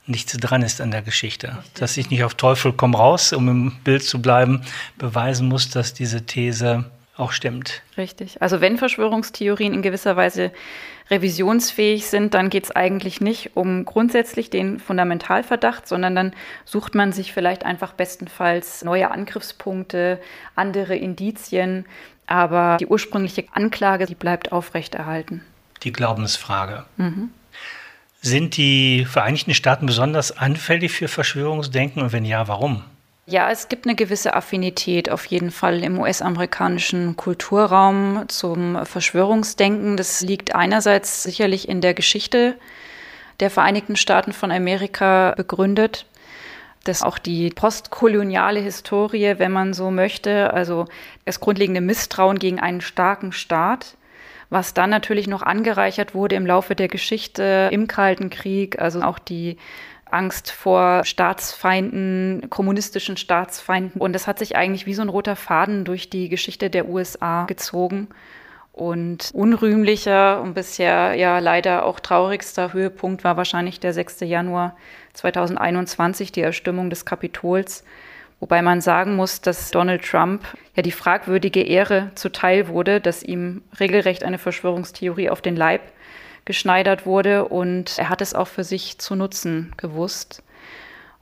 nichts 0.05 0.35
dran 0.37 0.61
ist 0.61 0.81
an 0.81 0.91
der 0.91 1.01
Geschichte. 1.01 1.57
Dass 1.75 1.95
ich 1.95 2.09
nicht 2.09 2.23
auf 2.23 2.35
Teufel 2.35 2.73
komm 2.73 2.95
raus, 2.95 3.33
um 3.33 3.47
im 3.47 3.71
Bild 3.83 4.03
zu 4.03 4.21
bleiben, 4.21 4.61
beweisen 4.97 5.47
muss, 5.47 5.69
dass 5.69 5.93
diese 5.93 6.25
These 6.25 6.85
auch 7.21 7.31
stimmt. 7.31 7.81
Richtig. 7.97 8.41
Also 8.41 8.61
wenn 8.61 8.77
Verschwörungstheorien 8.77 9.73
in 9.73 9.81
gewisser 9.81 10.15
Weise 10.15 10.51
revisionsfähig 11.09 12.07
sind, 12.07 12.33
dann 12.33 12.49
geht 12.49 12.65
es 12.65 12.71
eigentlich 12.71 13.21
nicht 13.21 13.51
um 13.55 13.85
grundsätzlich 13.85 14.49
den 14.49 14.79
Fundamentalverdacht, 14.79 15.87
sondern 15.87 16.15
dann 16.15 16.33
sucht 16.65 16.95
man 16.95 17.11
sich 17.11 17.33
vielleicht 17.33 17.65
einfach 17.65 17.93
bestenfalls 17.93 18.83
neue 18.83 19.11
Angriffspunkte, 19.11 20.19
andere 20.55 20.95
Indizien. 20.95 21.85
Aber 22.27 22.77
die 22.77 22.87
ursprüngliche 22.87 23.45
Anklage, 23.51 24.05
die 24.05 24.15
bleibt 24.15 24.51
aufrechterhalten. 24.51 25.41
Die 25.83 25.91
Glaubensfrage. 25.91 26.85
Mhm. 26.97 27.29
Sind 28.21 28.55
die 28.55 29.05
Vereinigten 29.05 29.53
Staaten 29.53 29.85
besonders 29.85 30.37
anfällig 30.37 30.91
für 30.91 31.07
Verschwörungsdenken 31.07 32.01
und 32.01 32.13
wenn 32.13 32.23
ja, 32.23 32.47
warum? 32.47 32.83
Ja, 33.27 33.51
es 33.51 33.69
gibt 33.69 33.85
eine 33.85 33.95
gewisse 33.95 34.33
Affinität 34.33 35.11
auf 35.11 35.25
jeden 35.25 35.51
Fall 35.51 35.83
im 35.83 35.99
US-amerikanischen 35.99 37.15
Kulturraum 37.15 38.25
zum 38.27 38.83
Verschwörungsdenken. 38.85 39.95
Das 39.95 40.21
liegt 40.21 40.55
einerseits 40.55 41.21
sicherlich 41.21 41.69
in 41.69 41.81
der 41.81 41.93
Geschichte 41.93 42.57
der 43.39 43.51
Vereinigten 43.51 43.95
Staaten 43.95 44.33
von 44.33 44.51
Amerika 44.51 45.33
begründet. 45.37 46.07
Das 46.83 47.03
auch 47.03 47.19
die 47.19 47.51
postkoloniale 47.51 48.59
Historie, 48.59 49.35
wenn 49.37 49.51
man 49.51 49.73
so 49.75 49.91
möchte, 49.91 50.51
also 50.51 50.85
das 51.25 51.39
grundlegende 51.39 51.81
Misstrauen 51.81 52.39
gegen 52.39 52.59
einen 52.59 52.81
starken 52.81 53.31
Staat, 53.33 53.97
was 54.49 54.73
dann 54.73 54.89
natürlich 54.89 55.27
noch 55.27 55.43
angereichert 55.43 56.15
wurde 56.15 56.35
im 56.35 56.47
Laufe 56.47 56.75
der 56.75 56.87
Geschichte 56.87 57.69
im 57.71 57.87
Kalten 57.87 58.31
Krieg, 58.31 58.81
also 58.81 59.03
auch 59.03 59.19
die 59.19 59.57
Angst 60.13 60.51
vor 60.51 61.03
Staatsfeinden, 61.05 62.49
kommunistischen 62.49 63.17
Staatsfeinden. 63.17 63.99
Und 63.99 64.13
das 64.13 64.27
hat 64.27 64.39
sich 64.39 64.55
eigentlich 64.55 64.85
wie 64.85 64.93
so 64.93 65.01
ein 65.01 65.09
roter 65.09 65.35
Faden 65.35 65.85
durch 65.85 66.09
die 66.09 66.29
Geschichte 66.29 66.69
der 66.69 66.87
USA 66.89 67.45
gezogen. 67.45 68.09
Und 68.73 69.31
unrühmlicher 69.33 70.41
und 70.41 70.53
bisher 70.53 71.13
ja 71.15 71.39
leider 71.39 71.85
auch 71.85 71.99
traurigster 71.99 72.73
Höhepunkt 72.73 73.23
war 73.23 73.35
wahrscheinlich 73.35 73.79
der 73.79 73.93
6. 73.93 74.21
Januar 74.21 74.75
2021, 75.13 76.31
die 76.31 76.41
Erstimmung 76.41 76.89
des 76.89 77.05
Kapitols. 77.05 77.83
Wobei 78.39 78.61
man 78.61 78.81
sagen 78.81 79.15
muss, 79.15 79.41
dass 79.41 79.69
Donald 79.71 80.03
Trump 80.03 80.43
ja 80.75 80.81
die 80.81 80.91
fragwürdige 80.91 81.61
Ehre 81.61 82.11
zuteil 82.15 82.69
wurde, 82.69 82.99
dass 82.99 83.21
ihm 83.21 83.61
regelrecht 83.79 84.23
eine 84.23 84.39
Verschwörungstheorie 84.39 85.29
auf 85.29 85.41
den 85.41 85.55
Leib 85.55 85.81
geschneidert 86.45 87.05
wurde 87.05 87.45
und 87.45 87.97
er 87.97 88.09
hat 88.09 88.21
es 88.21 88.33
auch 88.33 88.47
für 88.47 88.63
sich 88.63 88.97
zu 88.97 89.15
nutzen 89.15 89.73
gewusst. 89.77 90.43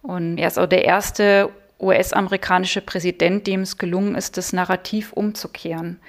Und 0.02 0.38
er 0.38 0.48
ist 0.48 0.58
auch 0.58 0.68
der 0.68 0.86
erste 0.86 1.50
US-amerikanische 1.80 2.82
Präsident, 2.82 3.48
dem 3.48 3.62
es 3.62 3.78
gelungen 3.78 4.16
ist, 4.16 4.38
das 4.38 4.54
Narrativ 4.54 5.14
umzukehren. 5.14 6.00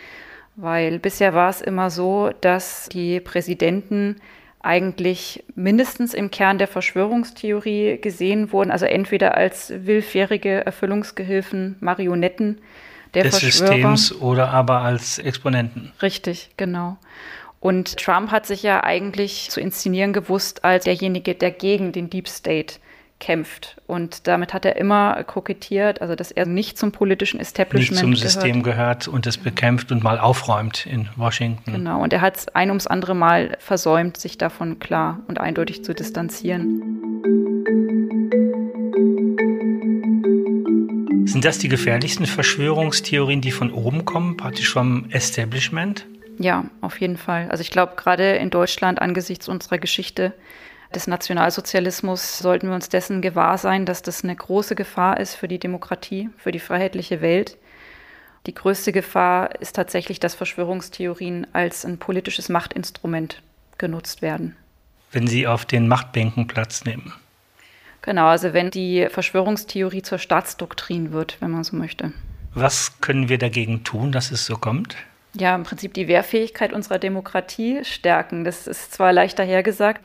Weil 0.57 0.99
bisher 0.99 1.35
war 1.35 1.51
es 1.51 1.61
immer 1.61 1.91
so, 1.91 2.31
dass 2.41 2.89
die 2.89 3.21
Präsidenten 3.21 4.17
eigentlich 4.63 5.43
mindestens 5.55 6.13
im 6.13 6.31
Kern 6.31 6.59
der 6.59 6.69
Verschwörungstheorie 6.69 7.99
gesehen 8.01 8.53
wurden, 8.53 8.71
also 8.71 8.85
entweder 8.85 9.37
als 9.37 9.73
willfährige 9.75 10.67
Erfüllungsgehilfen, 10.67 11.77
Marionetten 11.81 12.59
der 13.15 13.25
des 13.25 13.39
Verschwörer. 13.39 13.97
Systems 13.97 14.21
oder 14.21 14.51
aber 14.51 14.81
als 14.83 15.19
Exponenten. 15.19 15.93
Richtig, 16.03 16.51
genau. 16.57 16.99
Und 17.61 17.99
Trump 17.99 18.31
hat 18.31 18.47
sich 18.47 18.63
ja 18.63 18.83
eigentlich 18.83 19.51
zu 19.51 19.61
inszenieren 19.61 20.15
gewusst 20.15 20.65
als 20.65 20.85
derjenige, 20.85 21.35
der 21.35 21.51
gegen 21.51 21.93
den 21.93 22.09
Deep 22.09 22.27
State 22.27 22.77
kämpft. 23.21 23.77
Und 23.87 24.27
damit 24.27 24.55
hat 24.55 24.65
er 24.65 24.77
immer 24.77 25.23
kokettiert, 25.25 26.01
also 26.01 26.15
dass 26.15 26.31
er 26.31 26.47
nicht 26.47 26.79
zum 26.79 26.91
politischen 26.91 27.39
Establishment 27.39 27.91
nicht 27.91 28.01
zum 28.01 28.13
gehört. 28.13 28.33
System 28.33 28.63
gehört 28.63 29.09
und 29.09 29.27
es 29.27 29.37
bekämpft 29.37 29.93
und 29.93 30.03
mal 30.03 30.19
aufräumt 30.19 30.87
in 30.87 31.11
Washington. 31.17 31.73
Genau, 31.73 32.03
und 32.03 32.15
er 32.15 32.23
hat 32.23 32.39
es 32.39 32.49
ein 32.49 32.71
ums 32.71 32.87
andere 32.87 33.15
Mal 33.15 33.59
versäumt, 33.61 34.17
sich 34.17 34.39
davon 34.39 34.79
klar 34.79 35.21
und 35.29 35.39
eindeutig 35.39 35.85
zu 35.85 35.95
distanzieren. 35.95 36.81
Sind 41.27 41.45
das 41.45 41.59
die 41.59 41.69
gefährlichsten 41.69 42.25
Verschwörungstheorien, 42.25 43.43
die 43.43 43.53
von 43.53 43.71
oben 43.71 44.07
kommen, 44.07 44.39
praktisch 44.39 44.73
vom 44.73 45.11
Establishment? 45.11 46.07
Ja, 46.41 46.65
auf 46.81 46.99
jeden 47.03 47.19
Fall. 47.19 47.49
Also 47.51 47.61
ich 47.61 47.71
glaube, 47.71 47.97
gerade 47.97 48.37
in 48.37 48.49
Deutschland 48.49 49.03
angesichts 49.03 49.47
unserer 49.47 49.77
Geschichte 49.77 50.33
des 50.95 51.07
Nationalsozialismus 51.07 52.39
sollten 52.39 52.69
wir 52.69 52.75
uns 52.75 52.89
dessen 52.89 53.21
gewahr 53.21 53.59
sein, 53.59 53.85
dass 53.85 54.01
das 54.01 54.25
eine 54.25 54.35
große 54.35 54.75
Gefahr 54.75 55.21
ist 55.21 55.35
für 55.35 55.49
die 55.49 55.59
Demokratie, 55.59 56.31
für 56.39 56.51
die 56.51 56.59
freiheitliche 56.59 57.21
Welt. 57.21 57.59
Die 58.47 58.55
größte 58.55 58.91
Gefahr 58.91 59.61
ist 59.61 59.77
tatsächlich, 59.77 60.19
dass 60.19 60.35
Verschwörungstheorien 60.35 61.47
als 61.53 61.85
ein 61.85 61.99
politisches 61.99 62.49
Machtinstrument 62.49 63.43
genutzt 63.77 64.23
werden. 64.23 64.57
Wenn 65.13 65.27
sie 65.27 65.47
auf 65.47 65.67
den 65.67 65.89
Machtbänken 65.89 66.47
Platz 66.47 66.87
nehmen. 66.87 67.13
Genau, 68.01 68.29
also 68.29 68.55
wenn 68.55 68.71
die 68.71 69.09
Verschwörungstheorie 69.11 70.01
zur 70.01 70.17
Staatsdoktrin 70.17 71.13
wird, 71.13 71.37
wenn 71.41 71.51
man 71.51 71.65
so 71.65 71.77
möchte. 71.77 72.15
Was 72.55 72.99
können 73.03 73.29
wir 73.29 73.37
dagegen 73.37 73.85
tun, 73.85 74.11
dass 74.11 74.31
es 74.31 74.47
so 74.47 74.57
kommt? 74.57 74.97
Ja, 75.35 75.55
im 75.55 75.63
Prinzip 75.63 75.95
die 75.95 76.09
Wehrfähigkeit 76.09 76.73
unserer 76.73 76.99
Demokratie 76.99 77.85
stärken. 77.85 78.45
Das 78.45 78.67
ist 78.67 78.93
zwar 78.93 79.13
leichter 79.13 79.45
hergesagt, 79.45 80.03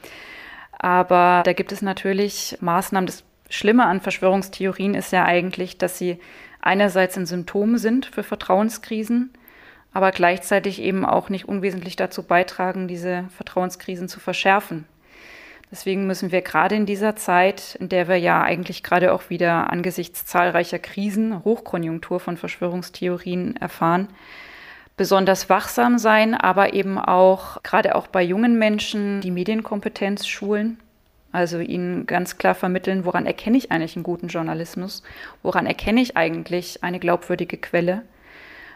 aber 0.71 1.41
da 1.45 1.53
gibt 1.53 1.71
es 1.71 1.81
natürlich 1.81 2.57
Maßnahmen. 2.61 3.07
Das 3.07 3.23
Schlimme 3.49 3.85
an 3.85 4.01
Verschwörungstheorien 4.01 4.93
ist 4.93 5.11
ja 5.11 5.23
eigentlich, 5.25 5.77
dass 5.77 5.97
sie 5.97 6.19
einerseits 6.61 7.17
ein 7.17 7.25
Symptom 7.25 7.77
sind 7.77 8.07
für 8.07 8.23
Vertrauenskrisen, 8.23 9.31
aber 9.93 10.11
gleichzeitig 10.11 10.81
eben 10.81 11.05
auch 11.05 11.29
nicht 11.29 11.47
unwesentlich 11.47 11.95
dazu 11.95 12.23
beitragen, 12.23 12.87
diese 12.87 13.25
Vertrauenskrisen 13.35 14.09
zu 14.09 14.19
verschärfen. 14.19 14.85
Deswegen 15.71 16.05
müssen 16.05 16.31
wir 16.31 16.41
gerade 16.41 16.75
in 16.75 16.85
dieser 16.85 17.15
Zeit, 17.15 17.75
in 17.79 17.89
der 17.89 18.07
wir 18.07 18.17
ja 18.17 18.41
eigentlich 18.41 18.83
gerade 18.83 19.13
auch 19.13 19.29
wieder 19.29 19.71
angesichts 19.71 20.25
zahlreicher 20.25 20.79
Krisen, 20.79 21.43
Hochkonjunktur 21.43 22.19
von 22.19 22.37
Verschwörungstheorien 22.37 23.55
erfahren, 23.57 24.09
besonders 24.97 25.49
wachsam 25.49 25.97
sein, 25.97 26.33
aber 26.33 26.73
eben 26.73 26.97
auch 26.97 27.61
gerade 27.63 27.95
auch 27.95 28.07
bei 28.07 28.23
jungen 28.23 28.57
Menschen 28.57 29.21
die 29.21 29.31
Medienkompetenz 29.31 30.25
schulen. 30.27 30.79
Also 31.31 31.59
ihnen 31.59 32.05
ganz 32.05 32.37
klar 32.37 32.55
vermitteln, 32.55 33.03
woran 33.03 33.25
erkenne 33.25 33.57
ich 33.57 33.69
eigentlich 33.69 33.97
einen 33.97 34.03
guten 34.03 34.29
Journalismus, 34.29 35.03
woran 35.43 35.65
erkenne 35.65 35.99
ich 36.01 36.15
eigentlich 36.15 36.81
eine 36.81 36.97
glaubwürdige 36.99 37.57
Quelle 37.57 38.03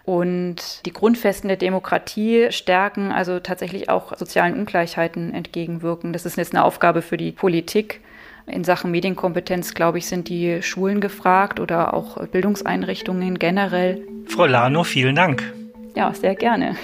und 0.09 0.86
die 0.86 0.91
Grundfesten 0.91 1.47
der 1.47 1.57
Demokratie 1.57 2.47
stärken, 2.49 3.11
also 3.11 3.39
tatsächlich 3.39 3.89
auch 3.89 4.17
sozialen 4.17 4.55
Ungleichheiten 4.55 5.34
entgegenwirken. 5.34 6.13
Das 6.13 6.26
ist 6.26 6.36
jetzt 6.36 6.53
eine 6.53 6.63
Aufgabe 6.63 7.01
für 7.01 7.15
die 7.15 7.32
Politik. 7.32 8.01
In 8.47 8.63
Sachen 8.63 8.89
Medienkompetenz, 8.89 9.76
glaube 9.76 9.99
ich, 9.99 10.07
sind 10.07 10.28
die 10.28 10.63
Schulen 10.63 10.99
gefragt 10.99 11.59
oder 11.59 11.93
auch 11.93 12.26
Bildungseinrichtungen 12.28 13.38
generell. 13.38 14.01
Frau 14.26 14.47
Lano, 14.47 14.84
vielen 14.84 15.15
Dank. 15.15 15.53
Ja, 15.99 16.13
sehr 16.13 16.33
gerne. 16.33 16.77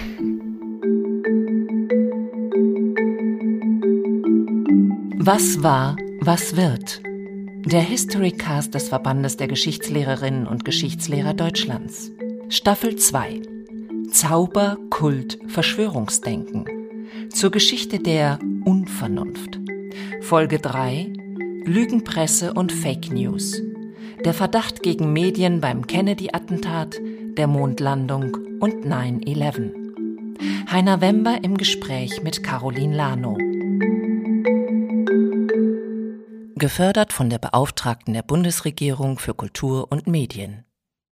Was 5.18 5.64
war, 5.64 5.96
was 6.20 6.58
wird? 6.58 7.02
Der 7.66 7.80
Historycast 7.80 8.74
des 8.74 8.90
Verbandes 8.90 9.38
der 9.38 9.48
Geschichtslehrerinnen 9.48 10.46
und 10.46 10.66
Geschichtslehrer 10.66 11.34
Deutschlands. 11.34 12.12
Staffel 12.50 12.98
2 12.98 13.42
Zauber, 14.12 14.78
Kult, 14.90 15.40
Verschwörungsdenken 15.48 16.66
zur 17.30 17.52
Geschichte 17.52 18.00
der 18.00 18.38
Unvernunft. 18.66 19.62
Folge 20.24 20.60
3 20.60 21.14
Lügenpresse 21.64 22.54
und 22.54 22.74
Fake 22.74 23.14
News. 23.14 23.62
Der 24.26 24.34
Verdacht 24.34 24.84
gegen 24.84 25.14
Medien 25.14 25.62
beim 25.62 25.88
Kennedy-Attentat, 25.88 27.00
der 27.38 27.48
Mondlandung 27.48 28.36
und 28.60 28.86
9-11. 28.86 30.72
Heiner 30.72 31.02
Wember 31.02 31.40
im 31.44 31.58
Gespräch 31.58 32.24
mit 32.24 32.44
Caroline 32.44 32.96
Lano. 32.96 33.38
Gefördert 36.56 37.12
von 37.12 37.30
der 37.30 37.40
Beauftragten 37.40 38.14
der 38.14 38.24
Bundesregierung 38.24 39.20
für 39.20 39.34
Kultur 39.34 39.92
und 39.92 40.08
Medien. 40.08 40.66